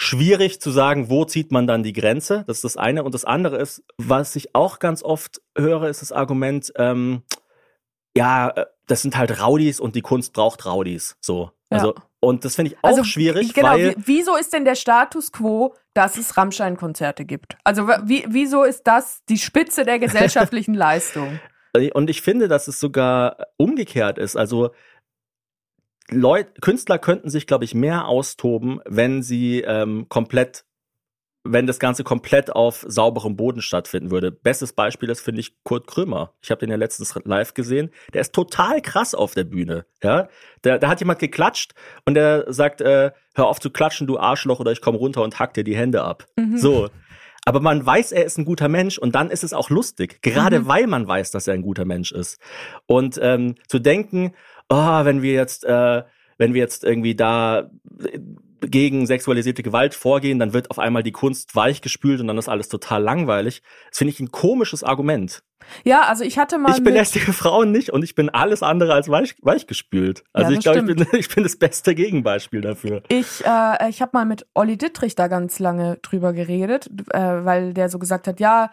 [0.00, 2.44] schwierig zu sagen, wo zieht man dann die Grenze.
[2.46, 3.04] Das ist das eine.
[3.04, 7.22] Und das andere ist, was ich auch ganz oft höre, ist das Argument, ähm,
[8.16, 11.16] ja, äh, das sind halt Rowdies und die Kunst braucht Rowdies.
[11.20, 11.50] So.
[11.68, 12.02] Also, Ja.
[12.20, 13.90] und das finde ich auch Also, schwierig, Genau, weil.
[13.90, 17.56] wie, wieso ist denn der Status quo, dass es Rammstein-Konzerte gibt?
[17.62, 21.38] Also wie, wieso ist das die Spitze der gesellschaftlichen Leistung?
[21.94, 24.34] Und ich finde, dass es sogar umgekehrt ist.
[24.36, 24.70] Also
[26.10, 30.64] Leut, Künstler könnten sich, glaube ich, mehr austoben, wenn sie ähm, komplett,
[31.44, 34.30] wenn das Ganze komplett auf sauberem Boden stattfinden würde.
[34.30, 36.34] Bestes Beispiel ist, finde ich, Kurt Krömer.
[36.42, 37.90] Ich habe den ja letztens live gesehen.
[38.12, 39.86] Der ist total krass auf der Bühne.
[40.02, 40.28] Ja,
[40.62, 41.72] da, da hat jemand geklatscht
[42.04, 45.38] und der sagt, äh, hör auf zu klatschen, du Arschloch, oder ich komme runter und
[45.38, 46.26] hack dir die Hände ab.
[46.36, 46.58] Mhm.
[46.58, 46.88] So.
[47.46, 50.60] Aber man weiß, er ist ein guter Mensch und dann ist es auch lustig, gerade
[50.60, 50.68] Mhm.
[50.68, 52.38] weil man weiß, dass er ein guter Mensch ist.
[52.86, 54.34] Und ähm, zu denken,
[54.70, 56.02] oh, wenn wir jetzt, äh,
[56.38, 57.70] wenn wir jetzt irgendwie da
[58.02, 58.18] äh,
[58.62, 62.68] gegen sexualisierte Gewalt vorgehen, dann wird auf einmal die Kunst weichgespült und dann ist alles
[62.68, 63.62] total langweilig.
[63.90, 65.42] Das finde ich ein komisches Argument.
[65.84, 69.08] Ja, also ich hatte mal Ich belästige Frauen nicht und ich bin alles andere als
[69.08, 70.24] weich, weichgespült.
[70.32, 73.02] Also Ja, ich glaube, ich bin, ich bin das beste Gegenbeispiel dafür.
[73.08, 77.72] Ich, äh, ich habe mal mit Olli Dittrich da ganz lange drüber geredet, äh, weil
[77.72, 78.70] der so gesagt hat, ja,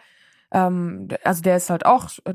[0.52, 2.34] ähm, also der ist halt auch äh,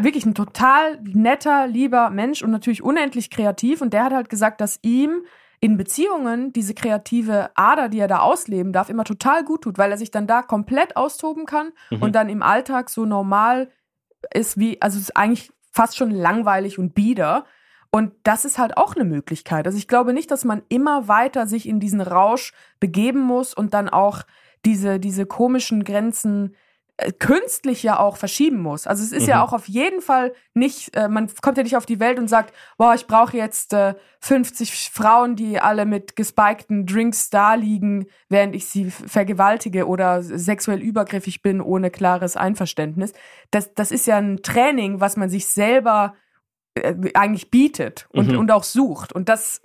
[0.00, 3.80] wirklich ein total netter, lieber Mensch und natürlich unendlich kreativ.
[3.80, 5.22] Und der hat halt gesagt, dass ihm
[5.60, 9.90] in Beziehungen diese kreative Ader, die er da ausleben darf, immer total gut tut, weil
[9.90, 12.02] er sich dann da komplett austoben kann Mhm.
[12.02, 13.70] und dann im Alltag so normal
[14.32, 17.44] ist wie, also es ist eigentlich fast schon langweilig und bieder.
[17.90, 19.66] Und das ist halt auch eine Möglichkeit.
[19.66, 23.74] Also ich glaube nicht, dass man immer weiter sich in diesen Rausch begeben muss und
[23.74, 24.22] dann auch
[24.64, 26.54] diese, diese komischen Grenzen
[27.20, 28.86] künstlich ja auch verschieben muss.
[28.88, 29.42] Also es ist ja Mhm.
[29.42, 32.52] auch auf jeden Fall nicht, äh, man kommt ja nicht auf die Welt und sagt,
[32.76, 38.54] boah, ich brauche jetzt äh, 50 Frauen, die alle mit gespikten Drinks da liegen, während
[38.56, 43.12] ich sie vergewaltige oder sexuell übergriffig bin ohne klares Einverständnis.
[43.52, 46.14] Das, das ist ja ein Training, was man sich selber
[46.74, 48.38] äh, eigentlich bietet und, Mhm.
[48.38, 49.12] und auch sucht.
[49.12, 49.62] Und das,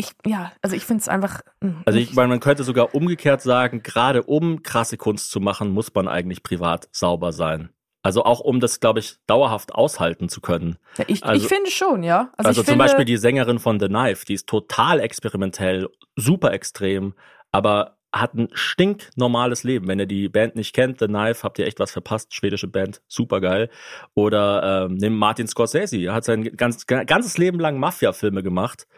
[0.00, 1.40] ich, ja, also ich finde es einfach.
[1.62, 5.70] Hm, also ich meine, man könnte sogar umgekehrt sagen, gerade um krasse Kunst zu machen,
[5.70, 7.70] muss man eigentlich privat sauber sein.
[8.02, 10.78] Also auch um das, glaube ich, dauerhaft aushalten zu können.
[10.96, 12.32] Ja, ich, also, ich finde schon, ja.
[12.38, 16.52] Also, also zum finde, Beispiel die Sängerin von The Knife, die ist total experimentell, super
[16.52, 17.12] extrem,
[17.52, 19.86] aber hat ein stinknormales Leben.
[19.86, 22.34] Wenn ihr die Band nicht kennt, The Knife, habt ihr echt was verpasst.
[22.34, 23.68] Schwedische Band, super geil.
[24.14, 28.88] Oder ähm, nimm Martin Scorsese, er hat sein ganz, ganzes Leben lang Mafia-Filme gemacht.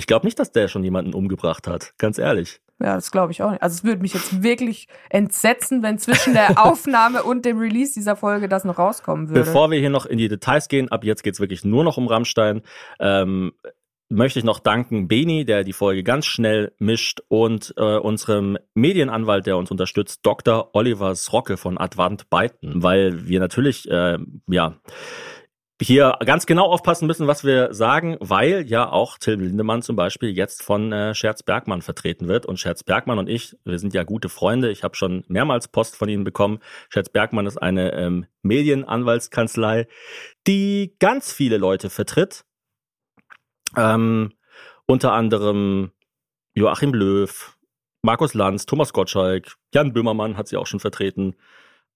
[0.00, 2.62] Ich glaube nicht, dass der schon jemanden umgebracht hat, ganz ehrlich.
[2.82, 3.62] Ja, das glaube ich auch nicht.
[3.62, 8.16] Also es würde mich jetzt wirklich entsetzen, wenn zwischen der Aufnahme und dem Release dieser
[8.16, 9.40] Folge das noch rauskommen würde.
[9.40, 12.06] Bevor wir hier noch in die Details gehen, ab jetzt geht's wirklich nur noch um
[12.06, 12.62] Rammstein.
[12.98, 13.52] Ähm,
[14.08, 19.46] möchte ich noch danken Beni, der die Folge ganz schnell mischt und äh, unserem Medienanwalt,
[19.46, 20.70] der uns unterstützt, Dr.
[20.72, 24.16] Oliver Srocke von Advant Byton, weil wir natürlich äh,
[24.48, 24.76] ja
[25.80, 30.30] hier ganz genau aufpassen müssen, was wir sagen, weil ja auch Till Lindemann zum Beispiel
[30.30, 32.44] jetzt von äh, Scherz Bergmann vertreten wird.
[32.44, 34.70] Und Scherz Bergmann und ich, wir sind ja gute Freunde.
[34.70, 36.60] Ich habe schon mehrmals Post von Ihnen bekommen.
[36.90, 39.88] Scherz Bergmann ist eine ähm, Medienanwaltskanzlei,
[40.46, 42.44] die ganz viele Leute vertritt.
[43.76, 44.32] Ähm,
[44.86, 45.92] unter anderem
[46.54, 47.56] Joachim Löw,
[48.02, 51.36] Markus Lanz, Thomas Gottschalk, Jan Böhmermann hat sie auch schon vertreten,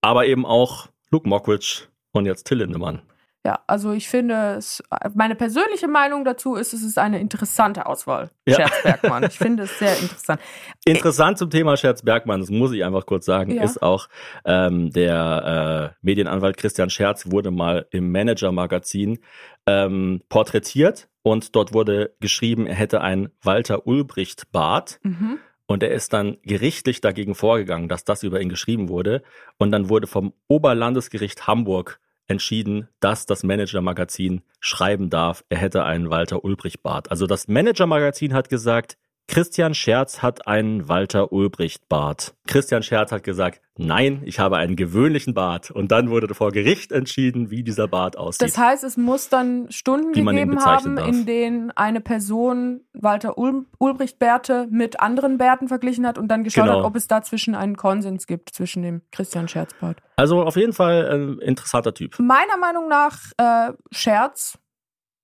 [0.01, 3.03] aber eben auch Luke Mockridge und jetzt Till Lindemann.
[3.47, 4.83] Ja, also ich finde, es,
[5.15, 8.31] meine persönliche Meinung dazu ist, es ist eine interessante Auswahl.
[8.47, 8.57] Ja.
[8.57, 9.25] Scherz Bergmann.
[9.25, 10.41] Ich finde es sehr interessant.
[10.87, 13.63] Interessant zum Thema Scherz Bergmann, das muss ich einfach kurz sagen, ja.
[13.63, 14.09] ist auch
[14.47, 19.19] ähm, der äh, Medienanwalt Christian Scherz wurde mal im Manager-Magazin
[19.67, 25.01] ähm, porträtiert und dort wurde geschrieben, er hätte ein Walter Ulbricht-Bart.
[25.03, 25.39] Mhm.
[25.67, 29.23] Und er ist dann gerichtlich dagegen vorgegangen, dass das über ihn geschrieben wurde.
[29.57, 36.11] Und dann wurde vom Oberlandesgericht Hamburg entschieden, dass das Manager-Magazin schreiben darf, er hätte einen
[36.11, 37.11] Walter Ulbricht-Bart.
[37.11, 42.35] Also das Manager-Magazin hat gesagt, Christian Scherz hat einen Walter Ulbricht Bart.
[42.47, 45.71] Christian Scherz hat gesagt, nein, ich habe einen gewöhnlichen Bart.
[45.71, 48.43] Und dann wurde vor Gericht entschieden, wie dieser Bart aussieht.
[48.43, 51.09] Das heißt, es muss dann Stunden gegeben haben, darf.
[51.09, 56.45] in denen eine Person Walter Ul Ulbricht Bärte mit anderen Bärten verglichen hat und dann
[56.45, 56.79] geschaut genau.
[56.79, 59.99] hat, ob es dazwischen einen Konsens gibt zwischen dem Christian Scherz Bart.
[60.17, 62.19] Also auf jeden Fall ein interessanter Typ.
[62.19, 64.59] Meiner Meinung nach äh, Scherz,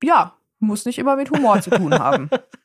[0.02, 2.30] ja, muss nicht immer mit Humor zu tun haben.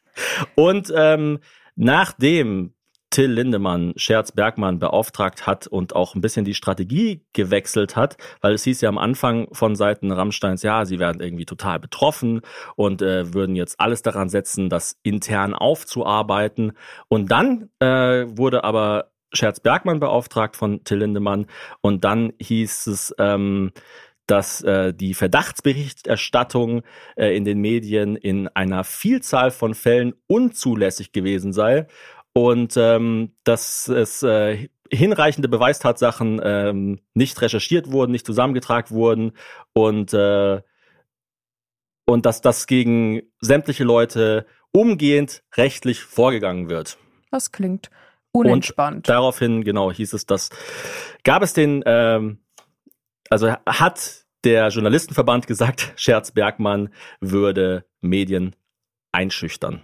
[0.56, 1.40] Und ähm,
[1.76, 2.76] nachdem
[3.16, 8.54] Till Lindemann Scherz Bergmann beauftragt hat und auch ein bisschen die Strategie gewechselt hat, weil
[8.54, 12.42] es hieß ja am Anfang von Seiten Rammsteins, ja, sie werden irgendwie total betroffen
[12.76, 16.74] und äh, würden jetzt alles daran setzen, das intern aufzuarbeiten.
[17.08, 21.46] Und dann äh, wurde aber Scherz Bergmann beauftragt von Till Lindemann
[21.80, 23.72] und dann hieß es, ähm,
[24.28, 26.84] dass äh, die Verdachtsberichterstattung
[27.16, 31.88] äh, in den Medien in einer Vielzahl von Fällen unzulässig gewesen sei
[32.34, 39.32] und ähm, dass es äh, hinreichende Beweistatsachen ähm, nicht recherchiert wurden, nicht zusammengetragen wurden
[39.74, 40.62] und äh,
[42.08, 46.98] und dass das gegen sämtliche Leute umgehend rechtlich vorgegangen wird.
[47.32, 47.90] Das klingt
[48.32, 48.98] unentspannt.
[48.98, 50.50] Und daraufhin, genau, hieß es, dass
[51.24, 52.40] gab es den ähm,
[53.30, 58.56] also hat der Journalistenverband gesagt, Scherz Bergmann würde Medien
[59.12, 59.82] einschüchtern.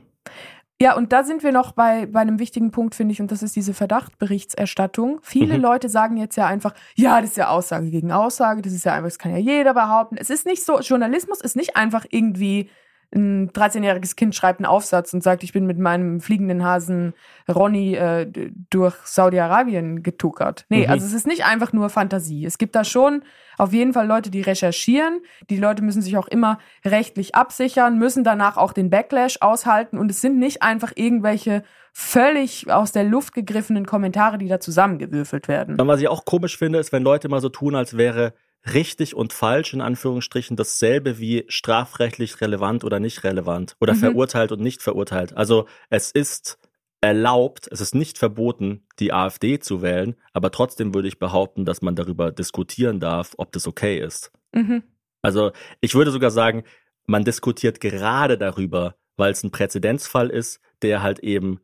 [0.81, 3.43] Ja, und da sind wir noch bei, bei einem wichtigen Punkt, finde ich, und das
[3.43, 5.19] ist diese Verdachtberichterstattung.
[5.21, 5.61] Viele mhm.
[5.61, 8.93] Leute sagen jetzt ja einfach, ja, das ist ja Aussage gegen Aussage, das ist ja
[8.93, 10.17] einfach, das kann ja jeder behaupten.
[10.17, 12.71] Es ist nicht so, Journalismus ist nicht einfach irgendwie
[13.13, 17.13] ein 13-jähriges Kind schreibt einen Aufsatz und sagt, ich bin mit meinem fliegenden Hasen
[17.49, 18.31] Ronny äh,
[18.69, 20.65] durch Saudi-Arabien getuckert.
[20.69, 20.91] Nee, mhm.
[20.91, 22.45] also es ist nicht einfach nur Fantasie.
[22.45, 23.23] Es gibt da schon
[23.57, 25.21] auf jeden Fall Leute, die recherchieren.
[25.49, 30.09] Die Leute müssen sich auch immer rechtlich absichern, müssen danach auch den Backlash aushalten und
[30.09, 35.79] es sind nicht einfach irgendwelche völlig aus der Luft gegriffenen Kommentare, die da zusammengewürfelt werden.
[35.79, 38.33] Und was ich auch komisch finde, ist, wenn Leute mal so tun, als wäre
[38.73, 43.99] richtig und falsch in Anführungsstrichen dasselbe wie strafrechtlich relevant oder nicht relevant oder mhm.
[43.99, 45.35] verurteilt und nicht verurteilt.
[45.35, 46.59] Also es ist
[47.01, 51.81] erlaubt, es ist nicht verboten, die AfD zu wählen, aber trotzdem würde ich behaupten, dass
[51.81, 54.31] man darüber diskutieren darf, ob das okay ist.
[54.53, 54.83] Mhm.
[55.23, 56.63] Also ich würde sogar sagen,
[57.07, 61.59] man diskutiert gerade darüber, weil es ein Präzedenzfall ist, der halt eben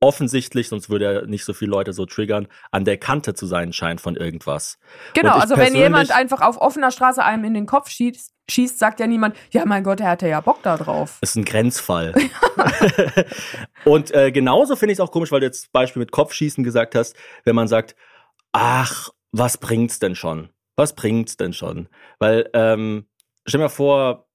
[0.00, 3.72] offensichtlich, sonst würde er nicht so viele Leute so triggern, an der Kante zu sein
[3.72, 4.78] scheint von irgendwas.
[5.14, 9.00] Genau, also wenn jemand einfach auf offener Straße einem in den Kopf schießt, schießt, sagt
[9.00, 11.18] ja niemand, ja mein Gott, er hatte ja Bock da drauf.
[11.20, 12.14] Ist ein Grenzfall.
[13.84, 16.94] und äh, genauso finde ich es auch komisch, weil du jetzt Beispiel mit Kopfschießen gesagt
[16.94, 17.96] hast, wenn man sagt,
[18.52, 20.50] ach, was bringt's denn schon?
[20.76, 21.88] Was bringt's denn schon?
[22.18, 23.06] Weil, ähm,
[23.46, 24.25] stell mir vor,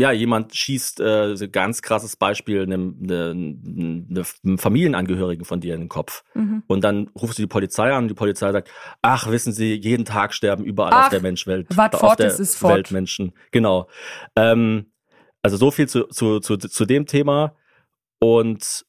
[0.00, 5.88] ja, jemand schießt, äh, ganz krasses Beispiel, einem, einem, einem Familienangehörigen von dir in den
[5.88, 6.24] Kopf.
[6.34, 6.62] Mhm.
[6.66, 8.70] Und dann rufst du die Polizei an und die Polizei sagt,
[9.02, 11.66] ach, wissen Sie, jeden Tag sterben überall ach, auf der Menschwelt.
[11.76, 12.74] Auf der ist fort.
[12.74, 13.32] Welt Menschen.
[13.50, 13.88] Genau.
[14.34, 14.86] Ähm,
[15.42, 17.54] also so viel zu, zu, zu, zu dem Thema.
[18.18, 18.86] Und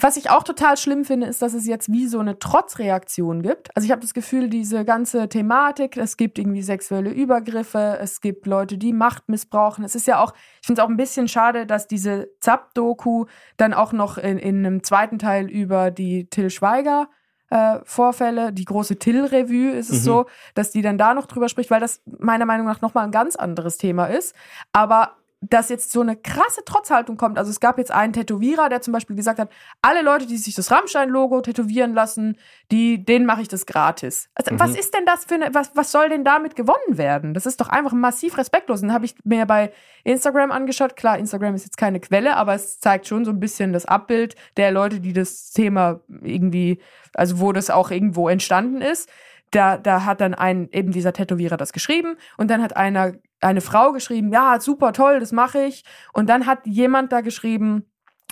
[0.00, 3.74] was ich auch total schlimm finde, ist, dass es jetzt wie so eine Trotzreaktion gibt.
[3.76, 8.46] Also ich habe das Gefühl, diese ganze Thematik, es gibt irgendwie sexuelle Übergriffe, es gibt
[8.46, 9.84] Leute, die Macht missbrauchen.
[9.84, 13.74] Es ist ja auch, ich finde es auch ein bisschen schade, dass diese Zap-Doku dann
[13.74, 17.08] auch noch in, in einem zweiten Teil über die Till Schweiger
[17.50, 20.04] äh, Vorfälle, die große Till-Revue ist es mhm.
[20.04, 23.10] so, dass die dann da noch drüber spricht, weil das meiner Meinung nach nochmal ein
[23.10, 24.34] ganz anderes Thema ist.
[24.72, 27.38] Aber dass jetzt so eine krasse Trotzhaltung kommt.
[27.38, 30.56] Also es gab jetzt einen Tätowierer, der zum Beispiel gesagt hat, alle Leute, die sich
[30.56, 32.36] das Rammstein-Logo tätowieren lassen,
[32.72, 34.28] die, denen mache ich das gratis.
[34.34, 34.58] Also mhm.
[34.58, 37.34] was ist denn das für eine, was, was soll denn damit gewonnen werden?
[37.34, 38.82] Das ist doch einfach massiv respektlos.
[38.82, 39.72] Und dann habe ich mir bei
[40.02, 40.96] Instagram angeschaut.
[40.96, 44.34] Klar, Instagram ist jetzt keine Quelle, aber es zeigt schon so ein bisschen das Abbild
[44.56, 46.80] der Leute, die das Thema irgendwie,
[47.14, 49.08] also wo das auch irgendwo entstanden ist
[49.50, 53.60] da, da hat dann ein, eben dieser Tätowierer das geschrieben und dann hat einer, eine
[53.60, 55.84] Frau geschrieben, ja, super toll, das mache ich.
[56.12, 57.84] Und dann hat jemand da geschrieben,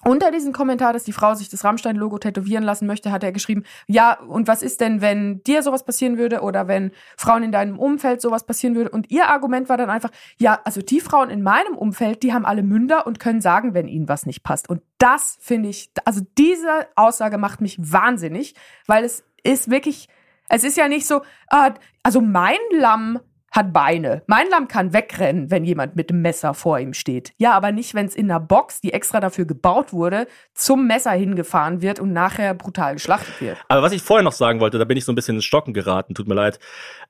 [0.05, 3.65] unter diesem Kommentar, dass die Frau sich das Rammstein-Logo tätowieren lassen möchte, hat er geschrieben,
[3.89, 7.79] ja, und was ist denn, wenn dir sowas passieren würde oder wenn Frauen in deinem
[7.79, 8.91] Umfeld sowas passieren würde?
[8.91, 12.45] Und ihr Argument war dann einfach, ja, also die Frauen in meinem Umfeld, die haben
[12.45, 14.69] alle Münder und können sagen, wenn ihnen was nicht passt.
[14.69, 18.55] Und das finde ich, also diese Aussage macht mich wahnsinnig,
[18.87, 20.09] weil es ist wirklich,
[20.49, 24.23] es ist ja nicht so, äh, also mein Lamm hat Beine.
[24.27, 27.33] Mein Lamm kann wegrennen, wenn jemand mit dem Messer vor ihm steht.
[27.39, 31.13] Ja, aber nicht, wenn es in einer Box, die extra dafür gebaut wurde, zum Messer
[31.13, 33.57] hingefahren wird und nachher brutal geschlachtet wird.
[33.69, 35.73] Aber was ich vorher noch sagen wollte, da bin ich so ein bisschen ins Stocken
[35.73, 36.59] geraten, tut mir leid.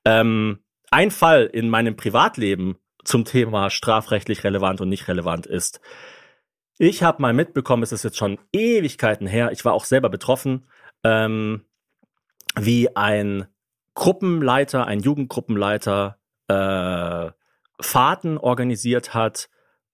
[0.05, 5.81] Ähm, ein Fall in meinem Privatleben zum Thema strafrechtlich relevant und nicht relevant ist.
[6.79, 10.69] Ich habe mal mitbekommen, es ist jetzt schon Ewigkeiten her, ich war auch selber betroffen,
[11.03, 11.65] ähm,
[12.59, 13.47] wie ein
[13.95, 17.31] Gruppenleiter, ein Jugendgruppenleiter äh,
[17.81, 19.49] Fahrten organisiert hat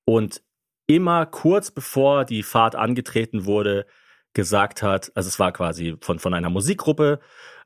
[0.05, 0.43] und
[0.87, 3.87] immer kurz bevor die Fahrt angetreten wurde,
[4.35, 7.21] gesagt hat, also es war quasi von, von einer Musikgruppe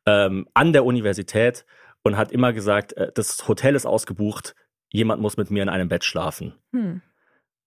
[0.05, 1.65] ähm, an der Universität
[2.03, 4.55] und hat immer gesagt, äh, das Hotel ist ausgebucht,
[4.91, 6.55] jemand muss mit mir in einem Bett schlafen.
[6.73, 7.03] Hm.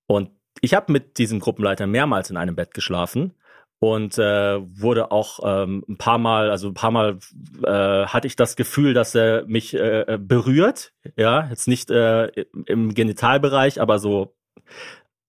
[0.08, 3.36] Und ich habe mit diesem Gruppenleiter mehrmals in einem Bett geschlafen
[3.80, 7.20] und äh, wurde auch ähm, ein paar Mal, also ein paar Mal
[7.64, 12.28] äh, hatte ich das Gefühl, dass er mich äh, äh, berührt, ja, jetzt nicht äh,
[12.66, 14.36] im Genitalbereich, aber so,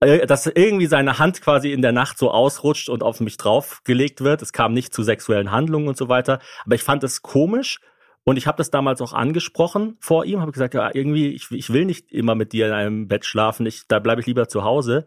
[0.01, 4.21] äh, dass irgendwie seine Hand quasi in der Nacht so ausrutscht und auf mich draufgelegt
[4.23, 4.43] wird.
[4.43, 7.79] Es kam nicht zu sexuellen Handlungen und so weiter, aber ich fand es komisch
[8.25, 11.73] und ich habe das damals auch angesprochen vor ihm, habe gesagt, ja, irgendwie, ich, ich
[11.73, 14.63] will nicht immer mit dir in einem Bett schlafen, ich, da bleibe ich lieber zu
[14.63, 15.07] Hause.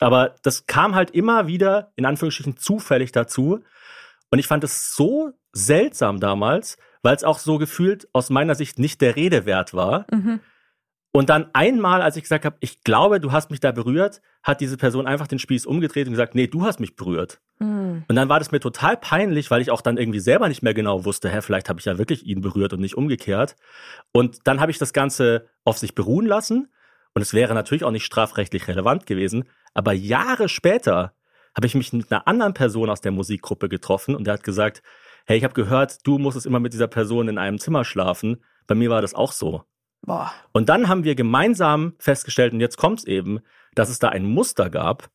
[0.00, 3.60] Aber das kam halt immer wieder, in Anführungsstrichen, zufällig dazu.
[4.30, 8.78] Und ich fand es so seltsam damals, weil es auch so gefühlt aus meiner Sicht
[8.78, 10.06] nicht der Rede wert war.
[10.10, 10.40] Mhm.
[11.14, 14.62] Und dann einmal, als ich gesagt habe, ich glaube, du hast mich da berührt, hat
[14.62, 17.38] diese Person einfach den Spieß umgedreht und gesagt, nee, du hast mich berührt.
[17.58, 18.04] Mhm.
[18.08, 20.72] Und dann war das mir total peinlich, weil ich auch dann irgendwie selber nicht mehr
[20.72, 23.56] genau wusste, hä, vielleicht habe ich ja wirklich ihn berührt und nicht umgekehrt.
[24.12, 26.72] Und dann habe ich das Ganze auf sich beruhen lassen.
[27.14, 29.44] Und es wäre natürlich auch nicht strafrechtlich relevant gewesen.
[29.74, 31.12] Aber Jahre später
[31.54, 34.82] habe ich mich mit einer anderen Person aus der Musikgruppe getroffen und der hat gesagt,
[35.26, 38.42] hey, ich habe gehört, du musstest immer mit dieser Person in einem Zimmer schlafen.
[38.66, 39.64] Bei mir war das auch so.
[40.02, 40.32] Boah.
[40.52, 43.40] Und dann haben wir gemeinsam festgestellt, und jetzt kommt's eben,
[43.74, 45.08] dass es da ein Muster gab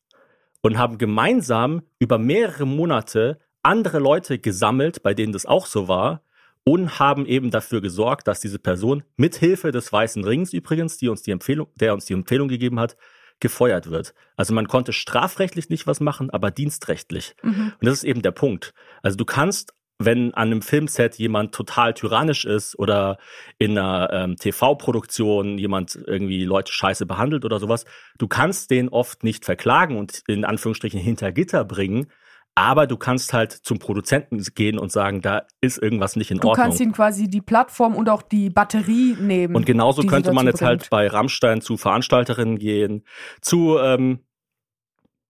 [0.62, 6.22] und haben gemeinsam über mehrere Monate andere Leute gesammelt, bei denen das auch so war,
[6.64, 11.22] und haben eben dafür gesorgt, dass diese Person mithilfe des Weißen Rings übrigens, die uns
[11.22, 12.96] die Empfehlung, der uns die Empfehlung gegeben hat,
[13.40, 14.14] gefeuert wird.
[14.36, 17.36] Also man konnte strafrechtlich nicht was machen, aber dienstrechtlich.
[17.42, 17.72] Mhm.
[17.80, 18.74] Und das ist eben der Punkt.
[19.02, 23.18] Also du kannst wenn an einem Filmset jemand total tyrannisch ist oder
[23.58, 27.84] in einer ähm, TV-Produktion jemand irgendwie Leute scheiße behandelt oder sowas,
[28.16, 32.06] du kannst den oft nicht verklagen und in Anführungsstrichen hinter Gitter bringen,
[32.54, 36.48] aber du kannst halt zum Produzenten gehen und sagen, da ist irgendwas nicht in du
[36.48, 36.64] Ordnung.
[36.64, 39.54] Du kannst ihn quasi die Plattform und auch die Batterie nehmen.
[39.54, 40.92] Und genauso könnte man jetzt halt bringt.
[40.92, 43.04] halt bei Rammstein zu Veranstalterinnen gehen,
[43.40, 44.24] zu ähm,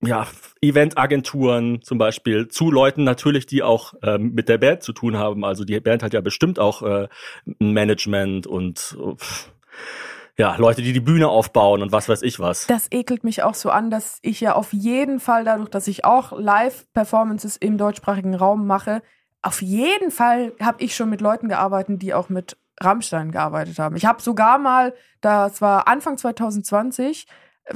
[0.01, 0.27] ja,
[0.61, 5.45] Eventagenturen zum Beispiel, zu Leuten natürlich, die auch ähm, mit der Band zu tun haben.
[5.45, 7.09] Also die Band hat ja bestimmt auch äh,
[7.59, 9.51] Management und pff,
[10.37, 12.69] ja, Leute, die die Bühne aufbauen und was weiß ich was.
[12.69, 16.05] Das ekelt mich auch so an, dass ich ja auf jeden Fall dadurch, dass ich
[16.05, 19.03] auch Live-Performances im deutschsprachigen Raum mache,
[19.43, 23.97] auf jeden Fall habe ich schon mit Leuten gearbeitet, die auch mit Rammstein gearbeitet haben.
[23.97, 27.27] Ich habe sogar mal, das war Anfang 2020,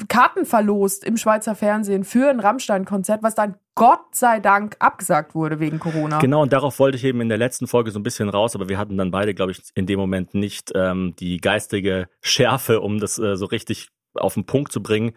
[0.08, 5.60] Karten verlost im Schweizer Fernsehen für ein Rammstein-Konzert, was dann Gott sei Dank abgesagt wurde
[5.60, 6.18] wegen Corona.
[6.18, 8.68] Genau, und darauf wollte ich eben in der letzten Folge so ein bisschen raus, aber
[8.68, 12.98] wir hatten dann beide, glaube ich, in dem Moment nicht ähm, die geistige Schärfe, um
[13.00, 15.12] das äh, so richtig auf den Punkt zu bringen.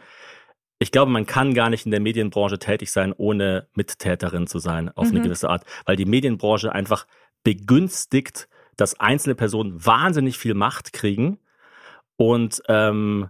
[0.79, 4.89] Ich glaube, man kann gar nicht in der Medienbranche tätig sein, ohne Mittäterin zu sein,
[4.89, 5.15] auf mhm.
[5.15, 7.07] eine gewisse Art, weil die Medienbranche einfach
[7.43, 11.39] begünstigt, dass einzelne Personen wahnsinnig viel Macht kriegen
[12.17, 13.29] und ähm,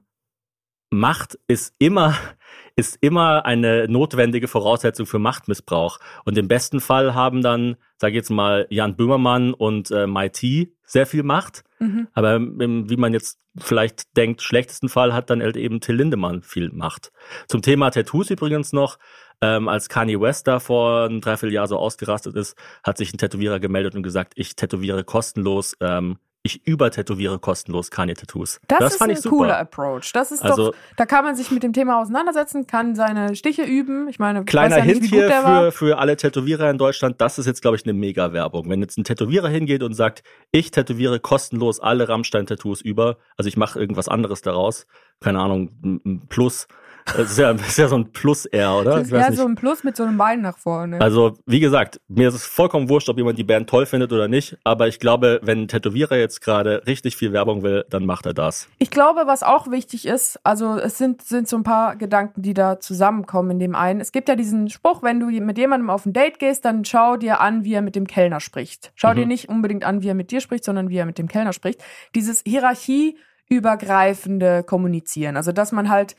[0.89, 2.15] Macht ist immer,
[2.75, 5.99] ist immer eine notwendige Voraussetzung für Machtmissbrauch.
[6.25, 10.69] Und im besten Fall haben dann, sage ich jetzt mal, Jan Böhmermann und äh, MIT
[10.85, 11.63] sehr viel Macht.
[11.79, 12.07] Mhm.
[12.13, 16.43] Aber im, wie man jetzt vielleicht denkt, schlechtesten Fall hat dann halt eben Till Lindemann
[16.43, 17.11] viel Macht.
[17.47, 18.97] Zum Thema Tattoos übrigens noch.
[19.41, 23.59] Ähm, als Kanye West da vor einem Dreivierteljahr so ausgerastet ist, hat sich ein Tätowierer
[23.59, 28.59] gemeldet und gesagt, ich tätowiere kostenlos ähm, ich übertätowiere kostenlos Kanye-Tattoos.
[28.67, 29.35] Das, das, ist fand ein ich super.
[29.35, 30.11] cooler Approach.
[30.13, 33.63] Das ist also, doch, da kann man sich mit dem Thema auseinandersetzen, kann seine Stiche
[33.63, 34.07] üben.
[34.09, 37.19] Ich meine, kleiner ja Hint hier für, für alle Tätowierer in Deutschland.
[37.19, 38.69] Das ist jetzt, glaube ich, eine Mega-Werbung.
[38.69, 43.57] Wenn jetzt ein Tätowierer hingeht und sagt, ich tätowiere kostenlos alle Rammstein-Tattoos über, also ich
[43.57, 44.85] mache irgendwas anderes daraus,
[45.21, 46.67] keine Ahnung, ein Plus,
[47.05, 48.97] das ist ja, das ist ja so ein Plus eher, oder?
[48.97, 50.99] Das ist eher so ein Plus mit so einem Bein nach vorne.
[50.99, 54.27] Also, wie gesagt, mir ist es vollkommen wurscht, ob jemand die Band toll findet oder
[54.27, 54.57] nicht.
[54.63, 58.33] Aber ich glaube, wenn ein Tätowierer jetzt gerade richtig viel Werbung will, dann macht er
[58.33, 58.67] das.
[58.79, 62.55] Ich glaube, was auch wichtig ist, also es sind, sind so ein paar Gedanken, die
[62.55, 64.01] da zusammenkommen in dem einen.
[64.01, 67.17] Es gibt ja diesen Spruch, wenn du mit jemandem auf ein Date gehst, dann schau
[67.17, 68.91] dir an, wie er mit dem Kellner spricht.
[68.95, 69.15] Schau mhm.
[69.15, 71.53] dir nicht unbedingt an, wie er mit dir spricht, sondern wie er mit dem Kellner
[71.53, 71.83] spricht.
[72.15, 75.37] Dieses Hierarchie übergreifende Kommunizieren.
[75.37, 76.15] Also, dass man halt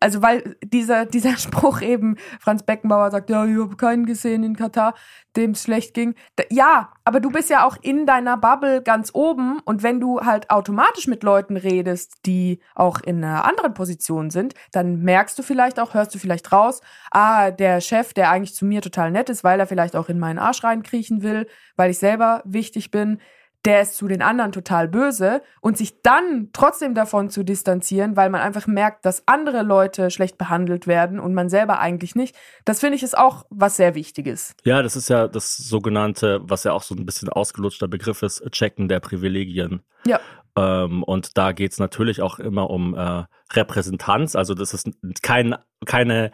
[0.00, 4.56] also weil dieser, dieser Spruch eben, Franz Beckenbauer sagt, ja, ich habe keinen gesehen in
[4.56, 4.94] Katar,
[5.36, 6.14] dem es schlecht ging.
[6.50, 10.50] Ja, aber du bist ja auch in deiner Bubble ganz oben und wenn du halt
[10.50, 15.78] automatisch mit Leuten redest, die auch in einer anderen Position sind, dann merkst du vielleicht
[15.80, 19.44] auch, hörst du vielleicht raus, ah, der Chef, der eigentlich zu mir total nett ist,
[19.44, 21.46] weil er vielleicht auch in meinen Arsch reinkriechen will,
[21.76, 23.20] weil ich selber wichtig bin,
[23.64, 28.30] der ist zu den anderen total böse und sich dann trotzdem davon zu distanzieren, weil
[28.30, 32.80] man einfach merkt, dass andere Leute schlecht behandelt werden und man selber eigentlich nicht, das
[32.80, 34.54] finde ich ist auch was sehr Wichtiges.
[34.64, 38.42] Ja, das ist ja das sogenannte, was ja auch so ein bisschen ausgelutschter Begriff ist,
[38.52, 39.82] Checken der Privilegien.
[40.06, 40.20] Ja.
[40.56, 44.36] Ähm, und da geht's natürlich auch immer um äh, Repräsentanz.
[44.36, 44.88] Also das ist
[45.22, 46.32] kein, keine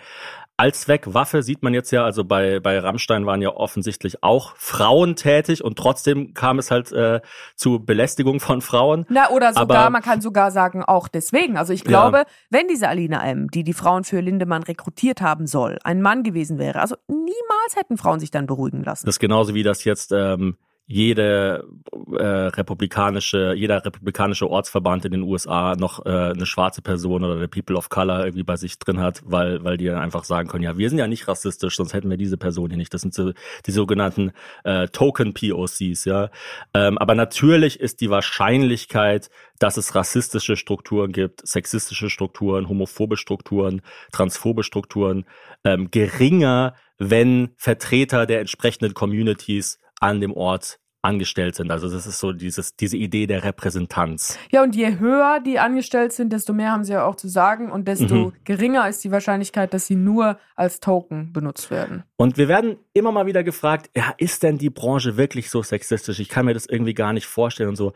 [0.57, 5.65] Allzweckwaffe sieht man jetzt ja, also bei, bei Rammstein waren ja offensichtlich auch Frauen tätig
[5.65, 7.21] und trotzdem kam es halt äh,
[7.57, 9.05] zu Belästigung von Frauen.
[9.09, 11.57] Na, oder sogar, Aber, man kann sogar sagen, auch deswegen.
[11.57, 12.25] Also ich glaube, ja.
[12.51, 16.59] wenn diese Alina M., die die Frauen für Lindemann rekrutiert haben soll, ein Mann gewesen
[16.59, 19.07] wäre, also niemals hätten Frauen sich dann beruhigen lassen.
[19.07, 20.57] Das ist genauso wie das jetzt ähm,
[20.87, 21.67] jede
[22.13, 27.47] äh, republikanische, jeder republikanische Ortsverband in den USA noch äh, eine schwarze Person oder der
[27.47, 30.65] People of Color irgendwie bei sich drin hat, weil, weil die dann einfach sagen können,
[30.65, 32.93] ja, wir sind ja nicht rassistisch, sonst hätten wir diese Person hier nicht.
[32.93, 33.33] Das sind so
[33.65, 34.33] die sogenannten
[34.65, 36.29] äh, Token POCs, ja.
[36.75, 43.81] Ähm, aber natürlich ist die Wahrscheinlichkeit, dass es rassistische Strukturen gibt, sexistische Strukturen, homophobe Strukturen,
[44.13, 45.25] transphobe Strukturen,
[45.65, 51.71] ähm, geringer, wenn Vertreter der entsprechenden Communities an dem Ort angestellt sind.
[51.71, 54.39] Also das ist so dieses, diese Idee der Repräsentanz.
[54.51, 57.71] Ja, und je höher die angestellt sind, desto mehr haben sie ja auch zu sagen
[57.71, 58.33] und desto mhm.
[58.45, 62.05] geringer ist die Wahrscheinlichkeit, dass sie nur als Token benutzt werden.
[62.17, 66.19] Und wir werden immer mal wieder gefragt, ja, ist denn die Branche wirklich so sexistisch?
[66.21, 67.93] Ich kann mir das irgendwie gar nicht vorstellen und so.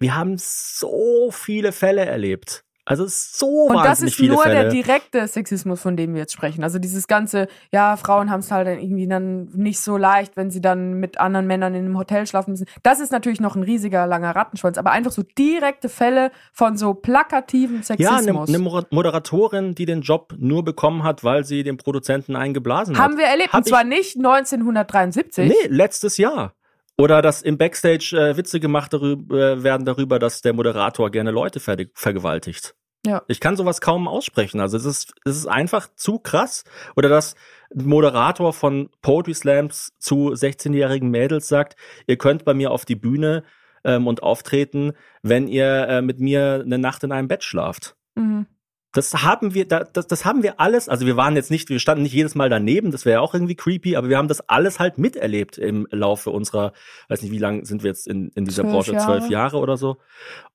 [0.00, 4.54] Wir haben so viele Fälle erlebt also so Und das ist nur Fälle.
[4.54, 6.64] der direkte Sexismus, von dem wir jetzt sprechen.
[6.64, 10.60] Also dieses ganze, ja, Frauen haben es halt irgendwie dann nicht so leicht, wenn sie
[10.60, 12.66] dann mit anderen Männern in einem Hotel schlafen müssen.
[12.82, 16.92] Das ist natürlich noch ein riesiger, langer Rattenschwanz, aber einfach so direkte Fälle von so
[16.94, 18.26] plakativen Sexismus.
[18.26, 22.98] Ja, eine, eine Moderatorin, die den Job nur bekommen hat, weil sie den Produzenten eingeblasen
[22.98, 23.04] hat.
[23.04, 25.48] Haben wir erlebt, Hab und zwar nicht 1973.
[25.48, 26.54] Nee, letztes Jahr.
[26.98, 31.30] Oder dass im Backstage äh, Witze gemacht darüber, äh, werden darüber, dass der Moderator gerne
[31.30, 32.74] Leute ver vergewaltigt.
[33.04, 33.22] Ja.
[33.26, 34.60] Ich kann sowas kaum aussprechen.
[34.60, 36.64] Also es ist, es ist einfach zu krass.
[36.94, 37.34] Oder dass
[37.74, 41.76] Moderator von Poetry Slams zu 16-jährigen Mädels sagt,
[42.06, 43.42] ihr könnt bei mir auf die Bühne
[43.84, 47.96] ähm, und auftreten, wenn ihr äh, mit mir eine Nacht in einem Bett schlaft.
[48.14, 48.46] Mhm.
[48.92, 52.02] Das haben wir, das, das haben wir alles, also wir waren jetzt nicht, wir standen
[52.02, 54.78] nicht jedes Mal daneben, das wäre ja auch irgendwie creepy, aber wir haben das alles
[54.78, 56.74] halt miterlebt im Laufe unserer,
[57.08, 59.06] weiß nicht, wie lange sind wir jetzt in, in dieser zwölf Branche, Jahre.
[59.06, 59.96] zwölf Jahre oder so.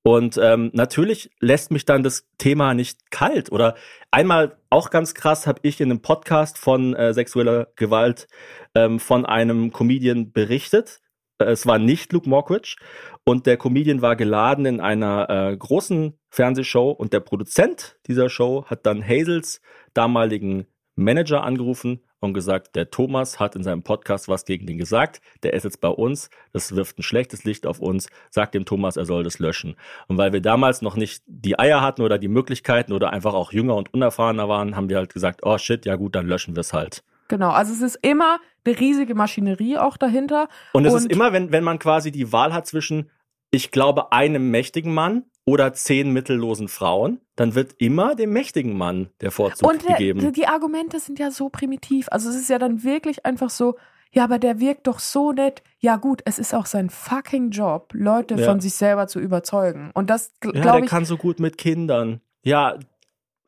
[0.03, 3.51] Und ähm, natürlich lässt mich dann das Thema nicht kalt.
[3.51, 3.75] Oder
[4.11, 8.27] einmal auch ganz krass habe ich in einem Podcast von äh, sexueller Gewalt
[8.75, 11.01] ähm, von einem Comedian berichtet,
[11.39, 12.77] Es war nicht Luke Mockridge.
[13.23, 16.91] Und der Comedian war geladen in einer äh, großen Fernsehshow.
[16.91, 19.61] Und der Produzent dieser Show hat dann Hazels
[19.93, 20.65] damaligen
[20.95, 25.53] Manager angerufen und gesagt, der Thomas hat in seinem Podcast was gegen den gesagt, der
[25.53, 29.05] ist jetzt bei uns, das wirft ein schlechtes Licht auf uns, sagt dem Thomas, er
[29.05, 29.75] soll das löschen.
[30.07, 33.51] Und weil wir damals noch nicht die Eier hatten oder die Möglichkeiten oder einfach auch
[33.51, 36.61] jünger und unerfahrener waren, haben wir halt gesagt, oh shit, ja gut, dann löschen wir
[36.61, 37.03] es halt.
[37.28, 40.47] Genau, also es ist immer eine riesige Maschinerie auch dahinter.
[40.73, 43.09] Und es ist immer, wenn, wenn man quasi die Wahl hat zwischen,
[43.51, 49.09] ich glaube, einem mächtigen Mann oder zehn mittellosen Frauen, dann wird immer dem mächtigen Mann
[49.21, 50.34] der Vorzug und der, gegeben.
[50.34, 52.07] die Argumente sind ja so primitiv.
[52.11, 53.75] Also es ist ja dann wirklich einfach so,
[54.11, 55.63] ja, aber der wirkt doch so nett.
[55.80, 58.45] Ja gut, es ist auch sein fucking Job, Leute Ja.
[58.45, 59.91] von sich selber zu überzeugen.
[59.93, 60.89] Und das ja, glaube der ich.
[60.89, 62.21] kann so gut mit Kindern.
[62.43, 62.78] Ja,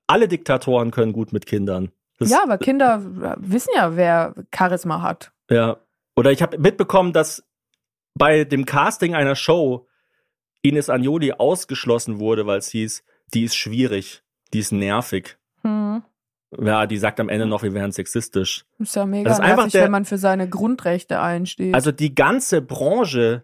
[0.07, 1.91] alle Diktatoren können gut mit Kindern.
[2.19, 3.01] Das- ja, aber Kinder
[3.37, 5.31] wissen ja, wer Charisma hat.
[5.49, 5.77] Ja.
[6.15, 7.43] Oder ich habe mitbekommen, dass
[8.13, 9.87] bei dem Casting einer Show
[10.61, 13.03] Ines Agnoli ausgeschlossen wurde, weil es hieß,
[13.33, 15.37] die ist schwierig, die ist nervig.
[15.61, 16.03] Hm.
[16.59, 18.65] Ja, die sagt am Ende noch, wir wären sexistisch.
[18.79, 21.73] Ist ja mega Das ist einfach nervig, der- wenn man für seine Grundrechte einsteht.
[21.75, 23.43] Also die ganze Branche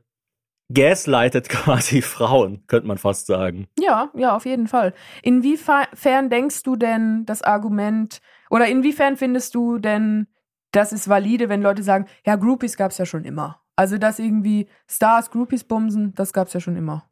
[0.74, 3.68] gaslightet quasi Frauen, könnte man fast sagen.
[3.80, 4.94] Ja, ja, auf jeden Fall.
[5.22, 8.20] Inwiefern denkst du denn das Argument
[8.50, 10.28] oder inwiefern findest du denn,
[10.72, 13.62] das ist valide, wenn Leute sagen, ja, Groupies gab's ja schon immer.
[13.76, 17.08] Also, dass irgendwie Stars Groupies bumsen, das gab's ja schon immer.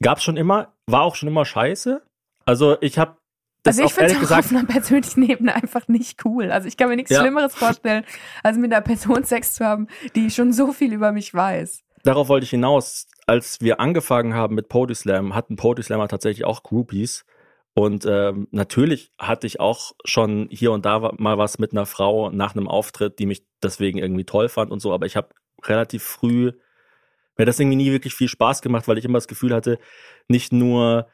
[0.00, 2.02] Gab's schon immer, war auch schon immer scheiße.
[2.46, 3.18] Also ich habe
[3.62, 6.50] das also, ich finde es auf einer persönlichen Ebene einfach nicht cool.
[6.50, 7.20] Also, ich kann mir nichts Ja.
[7.20, 8.04] Schlimmeres vorstellen,
[8.42, 11.82] als mit einer Person Sex zu haben, die schon so viel über mich weiß.
[12.04, 13.06] darauf wollte ich hinaus.
[13.26, 17.26] Als wir angefangen haben mit Podislam, hatten Podislammer tatsächlich auch Groupies.
[17.74, 22.30] Und ähm, natürlich hatte ich auch schon hier und da mal was mit einer Frau
[22.30, 24.92] nach einem Auftritt, die mich deswegen irgendwie toll fand und so.
[24.92, 25.28] Aber ich habe
[25.64, 26.52] relativ früh
[27.38, 29.78] mir hat das irgendwie nie wirklich viel Spaß gemacht, weil ich immer das Gefühl hatte,
[30.26, 31.06] nicht nur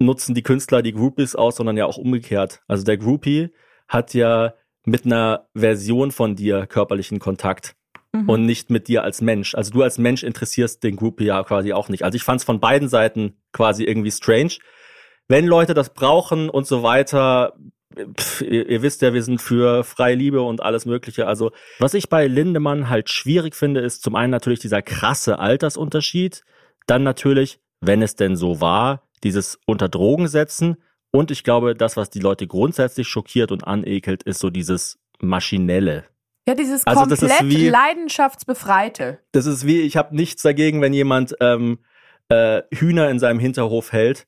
[0.00, 2.62] nutzen die Künstler die Groupies aus, sondern ja auch umgekehrt.
[2.66, 3.50] Also der Groupie
[3.86, 4.54] hat ja
[4.84, 7.76] mit einer Version von dir körperlichen Kontakt
[8.12, 8.28] Mhm.
[8.28, 9.54] und nicht mit dir als Mensch.
[9.54, 12.02] Also du als Mensch interessierst den Groupie ja quasi auch nicht.
[12.02, 14.54] Also ich fand es von beiden Seiten quasi irgendwie strange.
[15.30, 17.54] Wenn Leute das brauchen und so weiter,
[18.18, 21.28] pff, ihr, ihr wisst ja, wir sind für freie Liebe und alles Mögliche.
[21.28, 26.42] Also was ich bei Lindemann halt schwierig finde, ist zum einen natürlich dieser krasse Altersunterschied,
[26.88, 30.78] dann natürlich, wenn es denn so war, dieses unter Drogen setzen
[31.12, 36.06] und ich glaube, das, was die Leute grundsätzlich schockiert und anekelt, ist so dieses Maschinelle.
[36.48, 39.20] Ja, dieses Also, komplett wie- leidenschaftsbefreite.
[39.30, 41.78] Das ist wie, ich habe nichts dagegen, wenn jemand ähm,
[42.28, 44.26] äh, Hühner in seinem Hinterhof hält,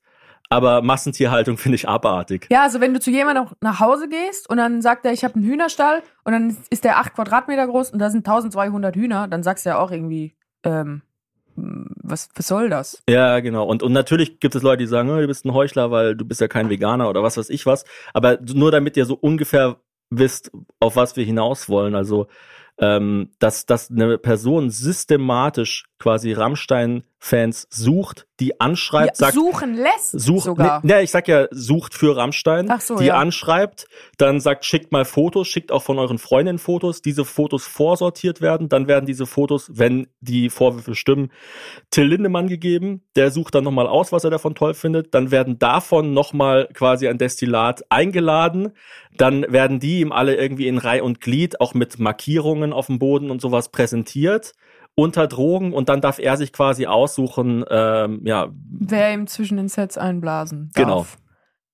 [0.53, 2.46] aber Massentierhaltung finde ich abartig.
[2.50, 5.24] Ja, also wenn du zu jemandem auch nach Hause gehst und dann sagt er, ich
[5.24, 9.28] habe einen Hühnerstall und dann ist der acht Quadratmeter groß und da sind 1200 Hühner,
[9.28, 11.03] dann sagst du ja auch irgendwie, ähm,
[11.57, 13.03] was, was soll das?
[13.09, 13.64] Ja, genau.
[13.64, 16.24] Und, und natürlich gibt es Leute, die sagen, oh, du bist ein Heuchler, weil du
[16.24, 17.84] bist ja kein Veganer oder was weiß ich was.
[18.12, 19.76] Aber nur damit ihr so ungefähr
[20.11, 20.50] wisst,
[20.80, 21.94] auf was wir hinaus wollen.
[21.94, 22.26] Also,
[22.78, 26.32] ähm, dass, dass eine Person systematisch quasi
[27.22, 30.80] Rammstein-Fans sucht, die anschreibt, Ja, sagt, suchen lässt Sucht, sogar.
[30.84, 33.14] Ne, ne, ich sag ja, sucht für Rammstein, Ach so, die ja.
[33.16, 33.86] anschreibt,
[34.18, 38.68] dann sagt, schickt mal Fotos, schickt auch von euren Freundinnen Fotos, diese Fotos vorsortiert werden,
[38.68, 41.30] dann werden diese Fotos, wenn die Vorwürfe stimmen,
[41.90, 45.58] Till Lindemann gegeben, der sucht dann nochmal aus, was er davon toll findet, dann werden
[45.58, 48.72] davon nochmal quasi ein Destillat eingeladen,
[49.16, 52.98] dann werden die ihm alle irgendwie in Reih und Glied, auch mit Markierungen auf dem
[52.98, 54.54] Boden und sowas präsentiert,
[54.95, 59.68] unter Drogen und dann darf er sich quasi aussuchen, ähm, ja, Wer ihm zwischen den
[59.68, 60.84] Sets einblasen darf.
[60.84, 61.07] Genau.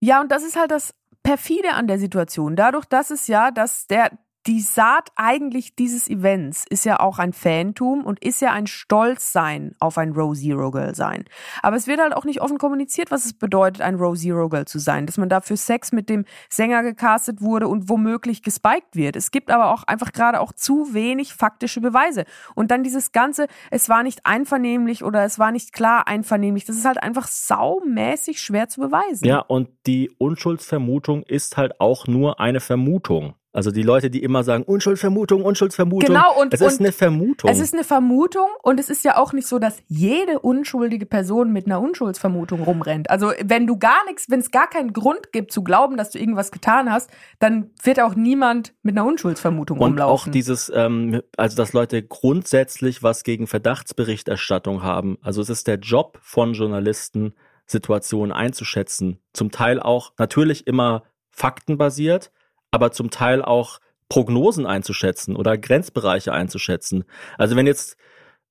[0.01, 2.55] Ja, und das ist halt das perfide an der Situation.
[2.55, 4.13] Dadurch, dass es ja, dass der
[4.49, 9.75] die Saat eigentlich dieses Events ist ja auch ein Fantum und ist ja ein Stolzsein
[9.79, 11.25] auf ein Row Zero Girl sein.
[11.63, 14.65] Aber es wird halt auch nicht offen kommuniziert, was es bedeutet, ein Row Zero Girl
[14.65, 15.05] zu sein.
[15.05, 19.17] Dass man dafür Sex mit dem Sänger gecastet wurde und womöglich gespiked wird.
[19.17, 22.25] Es gibt aber auch einfach gerade auch zu wenig faktische Beweise.
[22.55, 26.65] Und dann dieses Ganze, es war nicht einvernehmlich oder es war nicht klar einvernehmlich.
[26.65, 29.27] Das ist halt einfach saumäßig schwer zu beweisen.
[29.27, 33.35] Ja, und die Unschuldsvermutung ist halt auch nur eine Vermutung.
[33.53, 36.15] Also die Leute, die immer sagen, Unschuldsvermutung, Unschuldsvermutung.
[36.15, 37.51] Genau, und- es ist und eine Vermutung.
[37.51, 41.53] Es ist eine Vermutung und es ist ja auch nicht so, dass jede unschuldige Person
[41.53, 43.09] mit einer Unschuldsvermutung rumrennt.
[43.11, 46.19] Also wenn du gar nichts, wenn es gar keinen Grund gibt zu glauben, dass du
[46.19, 50.29] irgendwas getan hast, dann wird auch niemand mit einer Unschuldsvermutung und rumlaufen.
[50.29, 55.17] auch dieses, ähm, also dass Leute grundsätzlich was gegen Verdachtsberichterstattung haben.
[55.23, 57.35] Also es ist der Job von Journalisten,
[57.67, 59.21] Situationen einzuschätzen.
[59.33, 62.31] Zum Teil auch natürlich immer faktenbasiert,
[62.71, 67.05] aber zum Teil auch Prognosen einzuschätzen oder Grenzbereiche einzuschätzen.
[67.37, 67.97] Also wenn jetzt,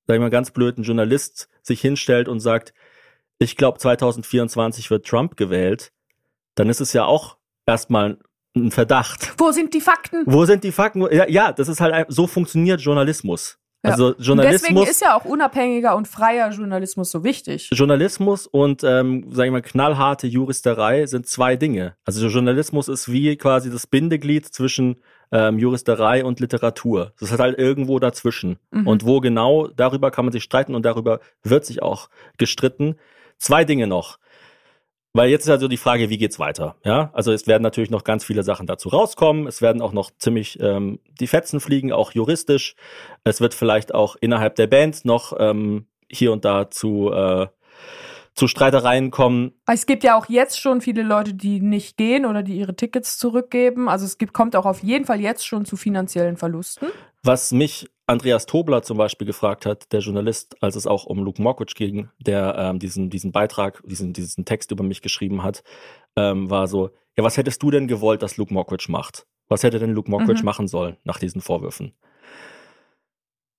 [0.06, 2.72] sag ich mal ganz blöd, ein Journalist sich hinstellt und sagt,
[3.38, 5.92] ich glaube 2024 wird Trump gewählt,
[6.54, 8.18] dann ist es ja auch erstmal
[8.56, 9.34] ein Verdacht.
[9.38, 10.24] Wo sind die Fakten?
[10.26, 11.02] Wo sind die Fakten?
[11.12, 13.58] Ja, ja das ist halt, so funktioniert Journalismus.
[13.82, 14.68] Also Journalismus.
[14.68, 17.70] Und deswegen ist ja auch unabhängiger und freier Journalismus so wichtig.
[17.72, 21.94] Journalismus und, ähm, sagen wir mal, knallharte Juristerei sind zwei Dinge.
[22.04, 24.96] Also Journalismus ist wie quasi das Bindeglied zwischen
[25.30, 27.12] ähm, Juristerei und Literatur.
[27.20, 28.58] Das ist halt irgendwo dazwischen.
[28.70, 28.86] Mhm.
[28.86, 32.96] Und wo genau, darüber kann man sich streiten und darüber wird sich auch gestritten.
[33.38, 34.18] Zwei Dinge noch.
[35.14, 36.76] Weil jetzt ist also die Frage, wie geht's weiter?
[36.84, 39.46] Ja, also es werden natürlich noch ganz viele Sachen dazu rauskommen.
[39.46, 42.76] Es werden auch noch ziemlich ähm, die Fetzen fliegen, auch juristisch.
[43.24, 47.46] Es wird vielleicht auch innerhalb der Band noch ähm, hier und da zu äh,
[48.38, 49.52] zu Streitereien kommen.
[49.66, 53.18] Es gibt ja auch jetzt schon viele Leute, die nicht gehen oder die ihre Tickets
[53.18, 53.88] zurückgeben.
[53.88, 56.86] Also es gibt, kommt auch auf jeden Fall jetzt schon zu finanziellen Verlusten.
[57.24, 61.42] Was mich Andreas Tobler zum Beispiel gefragt hat, der Journalist, als es auch um Luke
[61.42, 65.62] Mockridge ging, der ähm, diesen, diesen Beitrag, diesen, diesen Text über mich geschrieben hat,
[66.16, 69.26] ähm, war so, ja, was hättest du denn gewollt, dass Luke Mockridge macht?
[69.48, 70.46] Was hätte denn Luke Mockridge mhm.
[70.46, 71.92] machen sollen nach diesen Vorwürfen?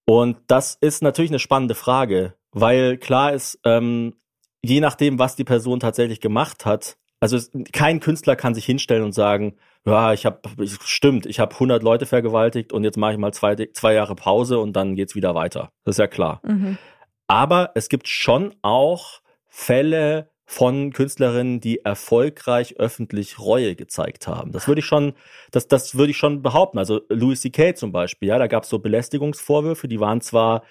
[0.06, 4.16] Und das ist natürlich eine spannende Frage, weil klar ist, ähm,
[4.64, 7.38] je nachdem, was die Person tatsächlich gemacht hat, also
[7.72, 10.41] kein Künstler kann sich hinstellen und sagen, ja, ich habe,
[10.84, 14.59] stimmt, ich habe 100 Leute vergewaltigt und jetzt mache ich mal zwei, zwei Jahre Pause
[14.59, 15.71] und dann geht's wieder weiter.
[15.84, 16.41] Das ist ja klar.
[16.43, 16.77] Mhm.
[17.27, 24.51] Aber es gibt schon auch Fälle von Künstlerinnen, die erfolgreich öffentlich Reue gezeigt haben.
[24.51, 25.13] Das würde ich schon,
[25.51, 26.80] das, das würde ich schon behaupten.
[26.80, 27.75] Also Louis C.K.
[27.75, 30.63] zum Beispiel, ja, da gab es so Belästigungsvorwürfe, die waren zwar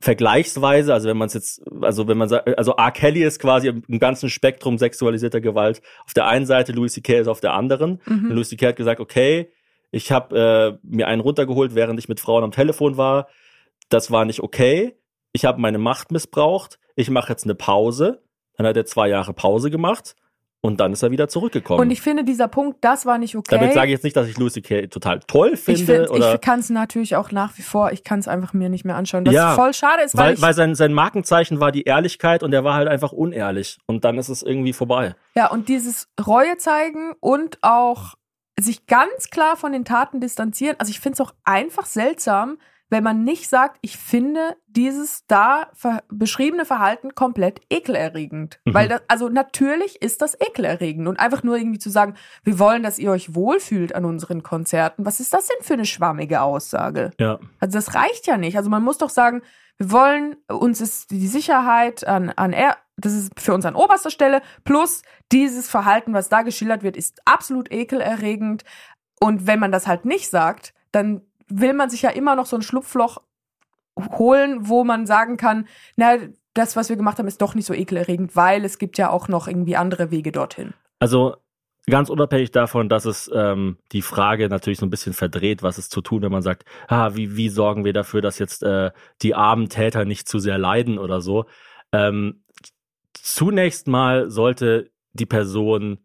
[0.00, 2.90] vergleichsweise, also wenn man es jetzt, also wenn man sagt, also R.
[2.90, 7.20] Kelly ist quasi im ganzen Spektrum sexualisierter Gewalt auf der einen Seite, Louis C.K.
[7.20, 8.00] ist auf der anderen.
[8.06, 8.30] Mhm.
[8.30, 8.68] Louis C.K.
[8.68, 9.52] hat gesagt, okay,
[9.90, 13.28] ich habe äh, mir einen runtergeholt, während ich mit Frauen am Telefon war.
[13.90, 14.96] Das war nicht okay.
[15.32, 16.78] Ich habe meine Macht missbraucht.
[16.96, 18.22] Ich mache jetzt eine Pause.
[18.56, 20.16] Dann hat er zwei Jahre Pause gemacht.
[20.62, 21.80] Und dann ist er wieder zurückgekommen.
[21.80, 23.56] Und ich finde, dieser Punkt, das war nicht okay.
[23.56, 25.80] Damit sage ich jetzt nicht, dass ich Lucy Kay total toll finde.
[25.80, 28.68] Ich, find, ich kann es natürlich auch nach wie vor, ich kann es einfach mir
[28.68, 29.24] nicht mehr anschauen.
[29.24, 32.52] Was ja, voll schade ist, weil, weil, weil sein, sein Markenzeichen war die Ehrlichkeit und
[32.52, 33.78] er war halt einfach unehrlich.
[33.86, 35.14] Und dann ist es irgendwie vorbei.
[35.34, 38.14] Ja, und dieses Reue zeigen und auch
[38.60, 40.76] sich ganz klar von den Taten distanzieren.
[40.78, 42.58] Also ich finde es auch einfach seltsam,
[42.90, 48.60] wenn man nicht sagt, ich finde dieses da ver beschriebene Verhalten komplett ekelerregend.
[48.64, 48.74] Mhm.
[48.74, 51.06] Weil das, also natürlich ist das ekelerregend.
[51.08, 55.06] Und einfach nur irgendwie zu sagen, wir wollen, dass ihr euch wohlfühlt an unseren Konzerten.
[55.06, 57.12] Was ist das denn für eine schwammige Aussage?
[57.18, 57.38] Ja.
[57.60, 58.56] Also das reicht ja nicht.
[58.56, 59.42] Also man muss doch sagen,
[59.78, 64.10] wir wollen, uns ist die Sicherheit an, an er, das ist für uns an oberster
[64.10, 68.64] Stelle, plus dieses Verhalten, was da geschildert wird, ist absolut ekelerregend.
[69.20, 72.56] Und wenn man das halt nicht sagt, dann will man sich ja immer noch so
[72.56, 73.20] ein Schlupfloch
[74.18, 76.16] holen, wo man sagen kann, na,
[76.54, 79.28] das, was wir gemacht haben, ist doch nicht so ekelerregend, weil es gibt ja auch
[79.28, 80.74] noch irgendwie andere Wege dorthin.
[80.98, 81.36] Also
[81.86, 85.92] ganz unabhängig davon, dass es ähm, die Frage natürlich so ein bisschen verdreht, was ist
[85.92, 88.90] zu tun, wenn man sagt, ah, wie, wie sorgen wir dafür, dass jetzt äh,
[89.22, 91.46] die armen Täter nicht zu sehr leiden oder so.
[91.92, 92.42] Ähm,
[93.14, 95.98] zunächst mal sollte die Person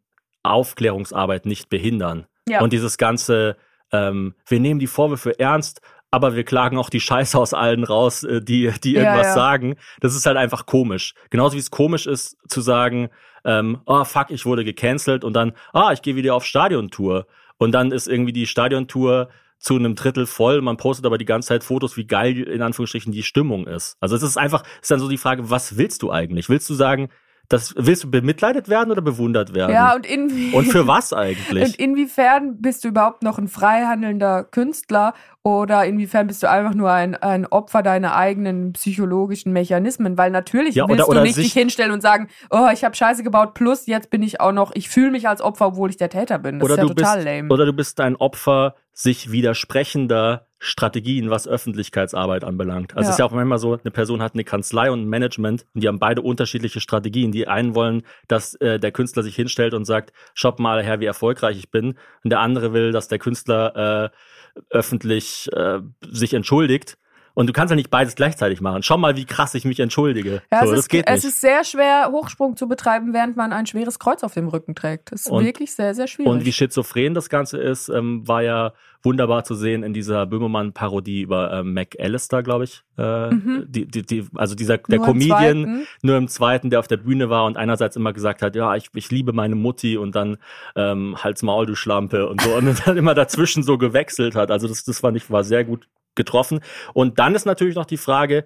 [0.43, 2.27] Aufklärungsarbeit nicht behindern.
[2.47, 2.61] Ja.
[2.61, 3.57] Und dieses ganze
[3.91, 5.81] ähm, wir nehmen die Vorwürfe ernst,
[6.11, 9.33] aber wir klagen auch die Scheiße aus allen raus, äh, die, die irgendwas ja, ja.
[9.33, 9.75] sagen.
[9.99, 11.13] Das ist halt einfach komisch.
[11.29, 13.09] Genauso wie es komisch ist zu sagen,
[13.43, 17.27] ähm, oh fuck, ich wurde gecancelt und dann, ah, ich gehe wieder auf Stadiontour.
[17.57, 19.29] Und dann ist irgendwie die Stadiontour
[19.59, 20.61] zu einem Drittel voll.
[20.61, 23.97] Man postet aber die ganze Zeit Fotos, wie geil in Anführungsstrichen die Stimmung ist.
[23.99, 26.49] Also es ist einfach, es ist dann so die Frage, was willst du eigentlich?
[26.49, 27.09] Willst du sagen,
[27.49, 29.71] das willst du bemitleidet werden oder bewundert werden?
[29.71, 31.63] Ja, und inwie Und für was eigentlich?
[31.63, 36.91] Und inwiefern bist du überhaupt noch ein freihandelnder Künstler oder inwiefern bist du einfach nur
[36.91, 40.17] ein, ein Opfer deiner eigenen psychologischen Mechanismen?
[40.17, 42.95] Weil natürlich ja, willst oder, oder du nicht dich hinstellen und sagen, oh, ich habe
[42.95, 45.97] Scheiße gebaut, plus jetzt bin ich auch noch, ich fühle mich als Opfer, obwohl ich
[45.97, 46.59] der Täter bin.
[46.59, 47.53] Das oder ist ja total bist, lame.
[47.53, 52.95] Oder du bist ein Opfer sich widersprechender Strategien, was Öffentlichkeitsarbeit anbelangt.
[52.95, 53.09] Also ja.
[53.09, 55.83] es ist ja auch manchmal so, eine Person hat eine Kanzlei und ein Management und
[55.83, 57.31] die haben beide unterschiedliche Strategien.
[57.31, 61.05] Die einen wollen, dass äh, der Künstler sich hinstellt und sagt, schaut mal her, wie
[61.05, 61.97] erfolgreich ich bin.
[62.23, 64.11] Und der andere will, dass der Künstler
[64.55, 66.97] äh, öffentlich äh, sich entschuldigt.
[67.35, 68.81] Und du kannst ja nicht beides gleichzeitig machen.
[68.81, 70.41] Schau mal, wie krass ich mich entschuldige.
[70.51, 73.99] Ja, so, es, ist, es ist sehr schwer, Hochsprung zu betreiben, während man ein schweres
[73.99, 75.11] Kreuz auf dem Rücken trägt.
[75.11, 76.31] Das ist Und- wirklich sehr, sehr schwierig.
[76.31, 78.73] Und wie schizophren das Ganze ist, ähm, war ja
[79.03, 82.81] wunderbar zu sehen in dieser Böhmermann-Parodie über ähm, Mac Allister, glaube ich.
[82.97, 83.65] Äh, Mhm.
[83.67, 85.87] die, die, die, also dieser der Nur im Comedian, Zweiten.
[86.01, 88.89] nur im zweiten, der auf der Bühne war und einerseits immer gesagt hat, ja, ich,
[88.95, 90.37] ich liebe meine Mutti und dann
[90.75, 94.49] ähm, Hals Maul, du Schlampe und so und dann immer dazwischen so gewechselt hat.
[94.51, 96.61] Also das, das fand ich, war sehr gut getroffen.
[96.93, 98.45] Und dann ist natürlich noch die Frage,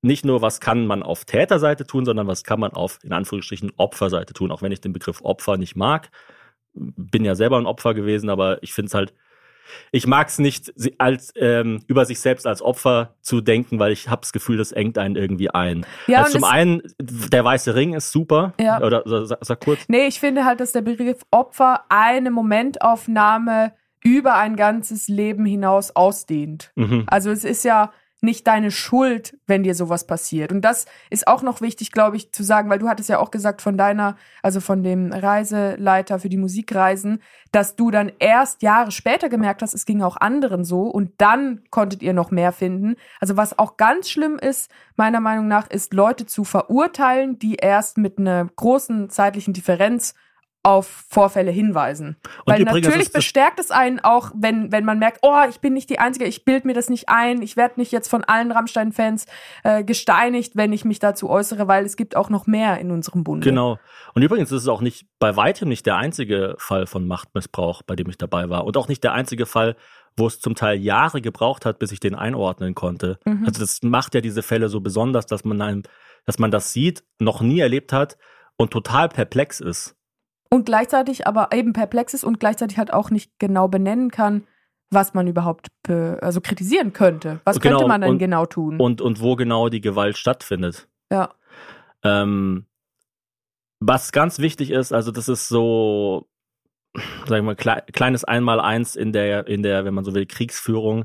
[0.00, 3.72] nicht nur, was kann man auf Täterseite tun, sondern was kann man auf, in Anführungsstrichen,
[3.76, 6.10] Opferseite tun, auch wenn ich den Begriff Opfer nicht mag.
[6.74, 9.12] Bin ja selber ein Opfer gewesen, aber ich finde es halt,
[9.90, 14.08] ich mag es nicht, als ähm, über sich selbst als Opfer zu denken, weil ich
[14.08, 15.84] habe das Gefühl, das engt einen irgendwie ein.
[16.06, 18.54] Ja, also zum einen, der weiße Ring ist super.
[18.60, 18.80] Ja.
[18.80, 19.80] Oder sag, sag kurz.
[19.88, 25.94] Nee, ich finde halt, dass der Begriff Opfer eine Momentaufnahme über ein ganzes Leben hinaus
[25.94, 26.72] ausdehnt.
[26.76, 27.04] Mhm.
[27.06, 30.50] Also es ist ja nicht deine Schuld, wenn dir sowas passiert.
[30.50, 33.30] Und das ist auch noch wichtig, glaube ich, zu sagen, weil du hattest ja auch
[33.30, 37.22] gesagt von deiner, also von dem Reiseleiter für die Musikreisen,
[37.52, 41.62] dass du dann erst Jahre später gemerkt hast, es ging auch anderen so und dann
[41.70, 42.96] konntet ihr noch mehr finden.
[43.20, 47.98] Also was auch ganz schlimm ist, meiner Meinung nach, ist Leute zu verurteilen, die erst
[47.98, 50.14] mit einer großen zeitlichen Differenz
[50.62, 52.16] auf Vorfälle hinweisen.
[52.44, 55.88] Und Weil natürlich bestärkt es einen auch, wenn, wenn man merkt, oh, ich bin nicht
[55.88, 59.26] die Einzige, ich bild mir das nicht ein, ich werde nicht jetzt von allen Rammstein-Fans
[59.62, 63.24] äh, gesteinigt, wenn ich mich dazu äußere, weil es gibt auch noch mehr in unserem
[63.24, 63.48] Bunde.
[63.48, 63.78] Genau.
[64.14, 67.94] Und übrigens ist es auch nicht bei weitem nicht der einzige Fall von Machtmissbrauch, bei
[67.94, 68.64] dem ich dabei war.
[68.64, 69.76] Und auch nicht der einzige Fall,
[70.16, 73.18] wo es zum Teil Jahre gebraucht hat, bis ich den einordnen konnte.
[73.24, 73.44] Mhm.
[73.46, 75.82] Also das macht ja diese Fälle so besonders, dass man einem,
[76.26, 78.18] dass man das sieht, noch nie erlebt hat
[78.56, 79.94] und total perplex ist.
[80.50, 84.44] Und gleichzeitig aber eben perplex ist und gleichzeitig halt auch nicht genau benennen kann,
[84.90, 87.40] was man überhaupt be also kritisieren könnte.
[87.44, 88.80] Was Genau, könnte man denn und- genau tun?
[88.80, 90.88] Und, und wo genau die Gewalt stattfindet.
[91.12, 91.30] ja.
[92.04, 92.64] Ähm,
[93.80, 96.28] was ganz wichtig ist, also das ist so,
[96.94, 101.04] sagen wir mal, klei kleines Einmaleins in der, in der, wenn man so will, Kriegsführung.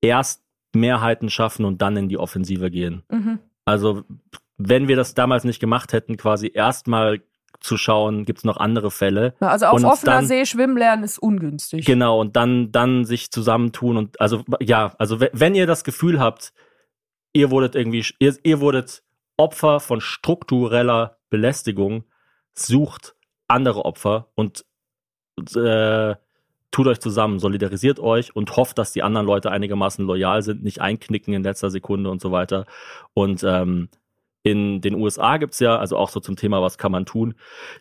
[0.00, 0.42] Erst
[0.74, 3.02] Mehrheiten schaffen und dann in die Offensive gehen.
[3.10, 3.38] Mhm.
[3.66, 4.04] Also,
[4.58, 7.22] wenn wir das damals nicht gemacht hätten, quasi erstmal
[7.62, 9.34] zu schauen, gibt es noch andere Fälle.
[9.40, 11.84] Ja, Also auf Und offener dann- See schwimmen lernen ist ungünstig.
[11.86, 16.18] Genau, und dann, dann sich zusammentun und also ja, also we- wenn ihr das Gefühl
[16.20, 16.52] habt,
[17.32, 19.02] ihr wurdet irgendwie, ihr, ihr wurdet
[19.36, 22.04] Opfer von struktureller Belästigung,
[22.54, 23.14] sucht
[23.48, 24.64] andere Opfer und
[25.56, 26.14] äh,
[26.70, 30.80] tut euch zusammen, solidarisiert euch und hofft, dass die anderen Leute einigermaßen loyal sind, nicht
[30.80, 32.66] einknicken in letzter Sekunde und so weiter.
[33.14, 33.88] Und ähm,
[34.42, 37.34] in den USA gibt's ja, also auch so zum Thema, was kann man tun,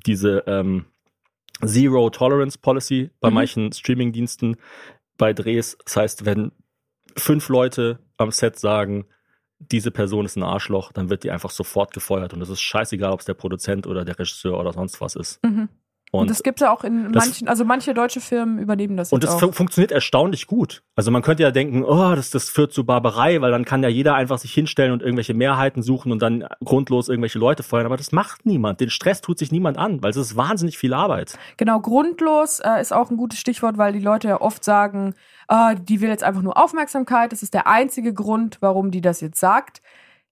[0.05, 0.86] diese ähm,
[1.66, 3.36] Zero Tolerance Policy bei Mhm.
[3.36, 4.57] manchen Streamingdiensten
[5.18, 5.78] bei Drehs.
[5.86, 6.51] Das heißt, wenn
[7.16, 9.05] fünf Leute am Set sagen,
[9.59, 12.34] diese Person ist ein Arschloch, dann wird die einfach sofort gefeuert.
[12.34, 15.43] Und es ist scheißegal, ob es der Produzent oder der Regisseur oder sonst was ist.
[15.43, 15.70] Mhm.
[16.14, 18.97] Und, Und, das gibt es ja auch in das- manchen, also manche deutsche Firmen übernehmen
[18.97, 20.84] das und das fun funktioniert erstaunlich gut.
[20.93, 23.88] Also man könnte ja denken, oh, das, das führt zu Barbarei, weil dann kann ja
[23.88, 27.86] jeder einfach sich hinstellen und irgendwelche Mehrheiten suchen und dann grundlos irgendwelche Leute feuern.
[27.86, 28.82] Aber das macht niemand.
[28.82, 31.38] Den Stress tut sich niemand an, weil es ist wahnsinnig viel Arbeit.
[31.55, 35.16] Genau, grundlos äh, ist auch ein gutes Stichwort, weil die Leute ja oft sagen,
[35.47, 37.32] ah, die will jetzt einfach nur Aufmerksamkeit.
[37.32, 39.82] Das ist der einzige Grund, warum die das jetzt sagt.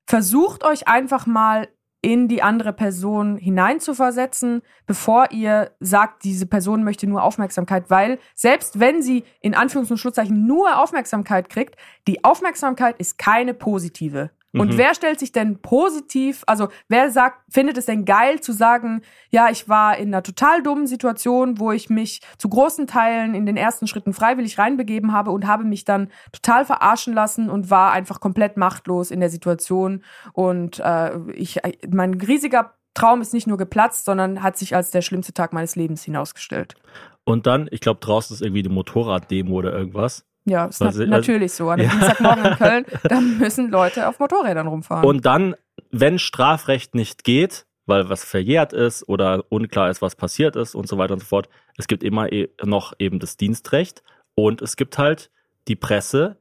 [0.06, 1.70] Versucht euch einfach mal
[2.02, 8.80] in die andere Person hineinzuversetzen, bevor ihr sagt, diese Person möchte nur Aufmerksamkeit, weil selbst
[8.80, 11.76] wenn sie in Anführungs- und Schlusszeichen nur Aufmerksamkeit kriegt,
[12.08, 14.32] die Aufmerksamkeit ist keine positive.
[14.52, 14.78] Und Mhm.
[14.78, 19.50] wer stellt sich denn positiv, also wer sagt, findet es denn geil zu sagen, ja,
[19.52, 23.58] ich war in einer total dummen Situation, wo ich mich zu großen Teilen in den
[23.58, 28.20] ersten Schritten freiwillig reinbegeben habe und habe mich dann total verarschen lassen und war einfach
[28.20, 30.04] komplett machtlos in der Situation.
[30.34, 35.04] Und äh, ich, mein riesiger Traum ist nicht nur geplatzt, sondern hat sich als der
[35.04, 36.74] schlimmste Tag meines Lebens hinausgestellt.
[37.24, 40.26] Und dann, ich glaube, draußen ist irgendwie die Motorraddemo oder irgendwas.
[40.46, 41.70] Ja, ist Also, na natürlich so.
[41.70, 41.96] An einem ja.
[41.96, 45.06] Dienstagmorgen in Köln, da müssen Leute auf Motorrädern rumfahren.
[45.06, 45.56] Und dann,
[45.92, 50.88] wenn Strafrecht nicht geht, weil was verjährt ist oder unklar ist, was passiert ist und
[50.88, 54.04] so weiter und so fort, es gibt immer e noch eben das Dienstrecht
[54.36, 55.32] und es gibt halt
[55.68, 56.38] die Presse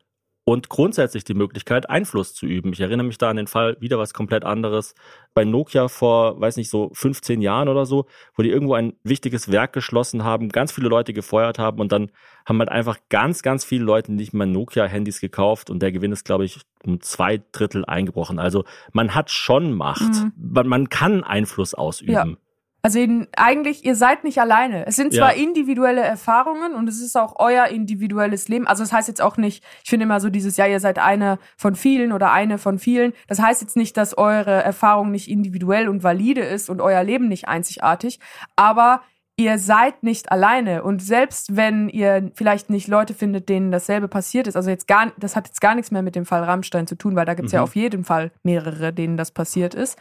[0.48, 2.72] und grundsätzlich die Möglichkeit, Einfluss zu üben.
[2.72, 4.94] Ich erinnere mich da an den Fall, wieder was komplett anderes,
[5.34, 9.52] bei Nokia vor, weiß nicht, so 15 Jahren oder so, wo die irgendwo ein wichtiges
[9.52, 12.10] Werk geschlossen haben, ganz viele Leute gefeuert haben und dann
[12.46, 16.24] haben halt einfach ganz, ganz viele Leute nicht mehr Nokia-Handys gekauft und der Gewinn ist,
[16.24, 18.38] glaube ich, um zwei Drittel eingebrochen.
[18.38, 20.14] Also man hat schon Macht.
[20.14, 20.32] Mhm.
[20.34, 22.12] Man, man kann Einfluss ausüben.
[22.12, 22.26] Ja.
[22.88, 24.86] Also in, eigentlich, ihr seid nicht alleine.
[24.86, 25.42] Es sind zwar Ja.
[25.42, 28.66] individuelle Erfahrungen und es ist auch euer individuelles Leben.
[28.66, 31.38] Also das heißt jetzt auch nicht, ich finde immer so dieses, ja, ihr seid eine
[31.58, 33.12] von vielen oder eine von vielen.
[33.26, 37.28] Das heißt jetzt nicht, dass eure Erfahrung nicht individuell und valide ist und euer Leben
[37.28, 38.20] nicht einzigartig.
[38.56, 39.02] Aber
[39.36, 40.82] ihr seid nicht alleine.
[40.82, 45.12] Und selbst wenn ihr vielleicht nicht Leute findet, denen dasselbe passiert ist, also jetzt gar,
[45.18, 47.52] das hat jetzt gar nichts mehr mit dem Fall Rammstein zu tun, weil da gibt's
[47.52, 47.64] ja Mhm.
[47.64, 49.98] auf jeden Fall mehrere, denen das passiert ist.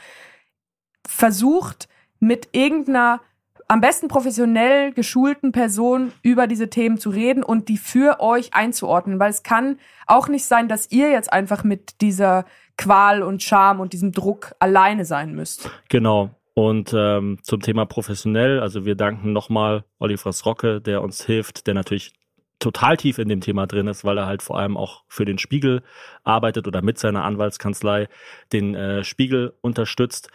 [1.05, 3.21] Versucht mit irgendeiner
[3.67, 9.19] am besten professionell geschulten Person über diese Themen zu reden und die für euch einzuordnen,
[9.19, 12.45] weil es kann auch nicht sein, dass ihr jetzt einfach mit dieser
[12.77, 15.69] Qual und Scham und diesem Druck alleine sein müsst.
[15.89, 16.29] Genau.
[16.53, 21.73] Und ähm, zum Thema professionell, also wir danken nochmal Oliver Rocke, der uns hilft, der
[21.73, 22.13] natürlich
[22.59, 25.37] total tief in dem Thema drin ist, weil er halt vor allem auch für den
[25.37, 25.83] Spiegel
[26.23, 28.07] arbeitet oder mit seiner Anwaltskanzlei
[28.51, 30.29] den äh, Spiegel unterstützt,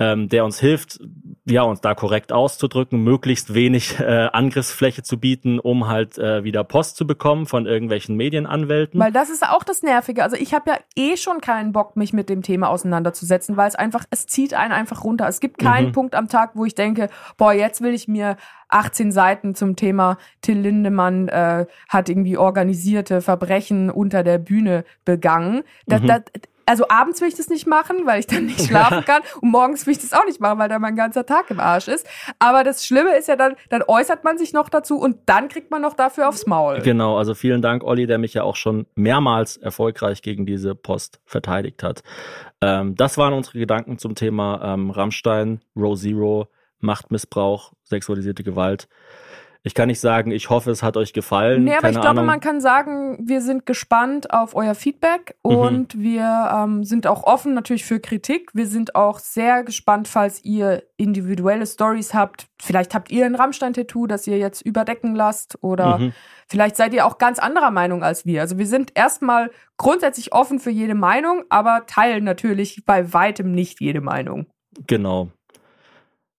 [0.00, 0.98] ähm, der uns hilft,
[1.44, 6.64] ja, uns da korrekt auszudrücken, möglichst wenig äh, Angriffsfläche zu bieten, um halt äh, wieder
[6.64, 8.98] Post zu bekommen von irgendwelchen Medienanwälten.
[8.98, 10.22] Weil das ist auch das Nervige.
[10.24, 13.74] Also ich habe ja eh schon keinen Bock, mich mit dem Thema auseinanderzusetzen, weil es
[13.74, 15.28] einfach, es zieht einen einfach runter.
[15.28, 15.92] Es gibt keinen Mhm.
[15.92, 18.36] Punkt am Tag, wo ich denke, boah, jetzt will ich mir
[18.68, 25.62] 18 Seiten zum Thema Till Lindemann äh, hat irgendwie organisierte Verbrechen unter der Bühne begangen.
[25.86, 26.06] Das, Mhm.
[26.06, 26.22] das,
[26.70, 29.22] also abends will ich das nicht machen, weil ich dann nicht schlafen kann.
[29.40, 31.88] Und morgens will ich das auch nicht machen, weil dann mein ganzer Tag im Arsch
[31.88, 32.06] ist.
[32.38, 35.72] Aber das Schlimme ist ja dann, dann äußert man sich noch dazu und dann kriegt
[35.72, 36.80] man noch dafür aufs Maul.
[36.82, 41.20] Genau, also vielen Dank, Olli, der mich ja auch schon mehrmals erfolgreich gegen diese Post
[41.24, 42.04] verteidigt hat.
[42.60, 48.88] Ähm, das waren unsere Gedanken zum Thema ähm, Rammstein, Row Zero, Machtmissbrauch, sexualisierte Gewalt.
[49.62, 51.64] Ich kann nicht sagen, ich hoffe, es hat euch gefallen.
[51.64, 52.26] Nee, aber Keine ich glaube, Ahnung.
[52.26, 57.52] man kann sagen, wir sind gespannt auf euer Feedback und wir ähm, sind auch offen
[57.52, 58.50] natürlich für Kritik.
[58.54, 62.46] Wir sind auch sehr gespannt, falls ihr individuelle Stories habt.
[62.62, 66.12] Vielleicht habt ihr ein Rammstein-Tattoo, das ihr jetzt überdecken lasst oder Mhm.
[66.48, 68.40] vielleicht seid ihr auch ganz anderer Meinung als wir.
[68.40, 73.80] Also wir sind erstmal grundsätzlich offen für jede Meinung, aber teilen natürlich bei weitem nicht
[73.80, 74.46] jede Meinung.
[74.86, 75.28] Genau.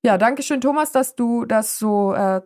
[0.04, 2.42] Ja, danke schön, Thomas, dass du das so äh,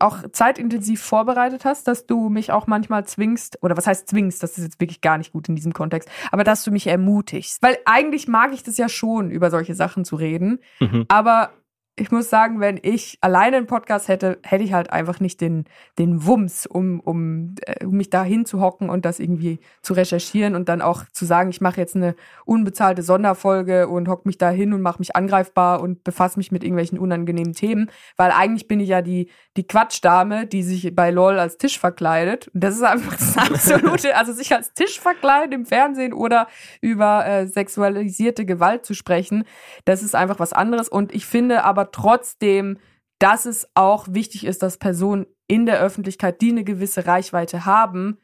[0.00, 4.58] auch zeitintensiv vorbereitet hast, dass du mich auch manchmal zwingst, oder was heißt zwingst, das
[4.58, 7.62] ist jetzt wirklich gar nicht gut in diesem Kontext, aber dass du mich ermutigst.
[7.62, 11.04] Weil eigentlich mag ich das ja schon, über solche Sachen zu reden, Mhm.
[11.06, 11.50] aber
[11.98, 15.64] ich muss sagen, wenn ich alleine einen Podcast hätte, hätte ich halt einfach nicht den,
[15.98, 20.68] den Wumms, um, um, äh, um mich da hinzuhocken und das irgendwie zu recherchieren und
[20.68, 24.74] dann auch zu sagen, ich mache jetzt eine unbezahlte Sonderfolge und hock mich da hin
[24.74, 28.90] und mache mich angreifbar und befasse mich mit irgendwelchen unangenehmen Themen, weil eigentlich bin ich
[28.90, 32.48] ja die, die Quatschdame, die sich bei LOL als Tisch verkleidet.
[32.48, 36.46] Und das ist einfach das absolute, also sich als Tisch verkleiden im Fernsehen oder
[36.82, 39.44] über äh, sexualisierte Gewalt zu sprechen,
[39.86, 40.90] das ist einfach was anderes.
[40.90, 42.78] Und ich finde aber trotzdem,
[43.18, 48.18] dass es auch wichtig ist, dass Personen in der Öffentlichkeit, die eine gewisse Reichweite haben,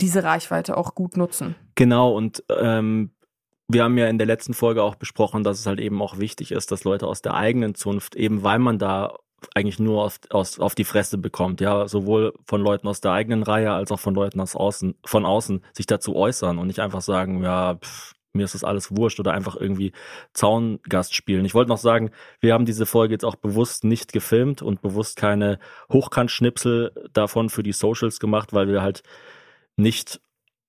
[0.00, 1.56] diese Reichweite auch gut nutzen.
[1.74, 3.10] Genau, und ähm,
[3.68, 6.52] wir haben ja in der letzten Folge auch besprochen, dass es halt eben auch wichtig
[6.52, 9.16] ist, dass Leute aus der eigenen Zunft, eben weil man da
[9.54, 13.42] eigentlich nur auf, aus, auf die Fresse bekommt, ja, sowohl von Leuten aus der eigenen
[13.42, 17.02] Reihe als auch von Leuten aus außen, von außen, sich dazu äußern und nicht einfach
[17.02, 19.92] sagen, ja, pff, mir ist das alles wurscht oder einfach irgendwie
[20.32, 21.44] Zaungast spielen.
[21.44, 22.10] Ich wollte noch sagen,
[22.40, 25.58] wir haben diese Folge jetzt auch bewusst nicht gefilmt und bewusst keine
[25.92, 29.02] Hochkantschnipsel davon für die Socials gemacht, weil wir halt
[29.76, 30.20] nicht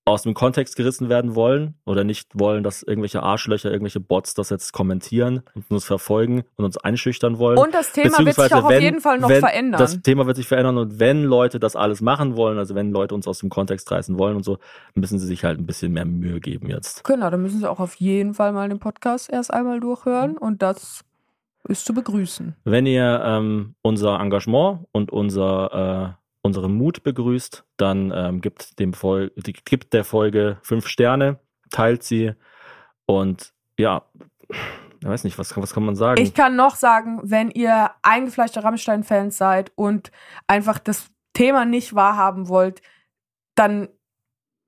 [0.10, 4.50] aus dem Kontext gerissen werden wollen oder nicht wollen, dass irgendwelche Arschlöcher, irgendwelche Bots das
[4.50, 7.58] jetzt kommentieren und uns verfolgen und uns einschüchtern wollen.
[7.58, 9.80] Und das Thema wird sich auch auf wenn- jeden Fall noch wenn, verändern.
[9.80, 13.16] Das Thema wird sich verändern und wenn Leute das alles machen wollen, also wenn Leute
[13.16, 14.58] uns aus dem Kontext reißen wollen und so,
[14.96, 17.04] müssen sie sich halt ein bisschen mehr Mühe geben jetzt.
[17.04, 20.62] Genau, dann müssen Sie auch auf jeden Fall mal den Podcast erst einmal durchhören und
[20.62, 21.02] das
[21.68, 22.56] ist zu begrüßen.
[22.64, 28.94] Wenn ihr ähm, unser Engagement und unser äh, unseren Mut begrüßt, dann ähm, gibt dem
[29.66, 32.34] gibt der Folge fünf Sterne, teilt sie
[33.06, 34.04] und ja,
[35.02, 36.22] ich weiß nicht, was, was kann man sagen?
[36.22, 40.12] Ich kann noch sagen, wenn ihr eingefleischte Rammstein-Fans seid und
[40.48, 42.82] einfach das Thema nicht wahrhaben wollt,
[43.56, 43.88] dann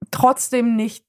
[0.10, 1.06] trotzdem nicht.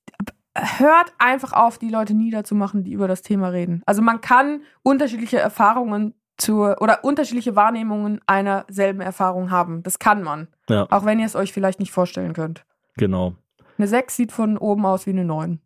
[0.54, 3.82] Hört einfach auf, die Leute niederzumachen, die über das Thema reden.
[3.86, 9.82] Also man kann unterschiedliche Erfahrungen zur oder unterschiedliche Wahrnehmungen einer selben Erfahrung haben.
[9.82, 10.48] Das kann man.
[10.68, 12.64] ja, Auch wenn ihr es euch vielleicht nicht vorstellen könnt.
[12.96, 13.34] genau.
[13.78, 15.58] Eine 6 sieht von oben aus wie eine 9.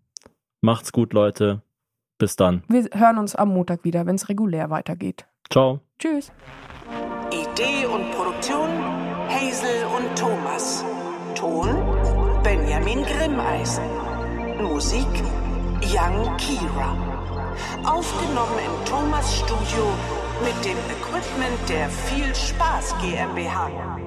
[0.63, 1.61] Macht's gut, Leute.
[2.19, 2.63] Bis dann.
[2.69, 5.27] Wir hören uns am Montag wieder, wenn es regulär weitergeht.
[5.51, 5.81] Ciao.
[5.99, 6.33] Tschüss.
[7.31, 8.69] Idee und Produktion
[9.29, 10.85] Hazel und Thomas.
[11.35, 11.69] Ton
[12.43, 13.85] Benjamin Grimmeisen.
[14.63, 15.07] Musik
[15.83, 16.97] Young Kira.
[17.85, 19.85] Aufgenommen in Thomas Studio
[20.41, 24.06] mit dem Equipment der Viel Spaß GmbH.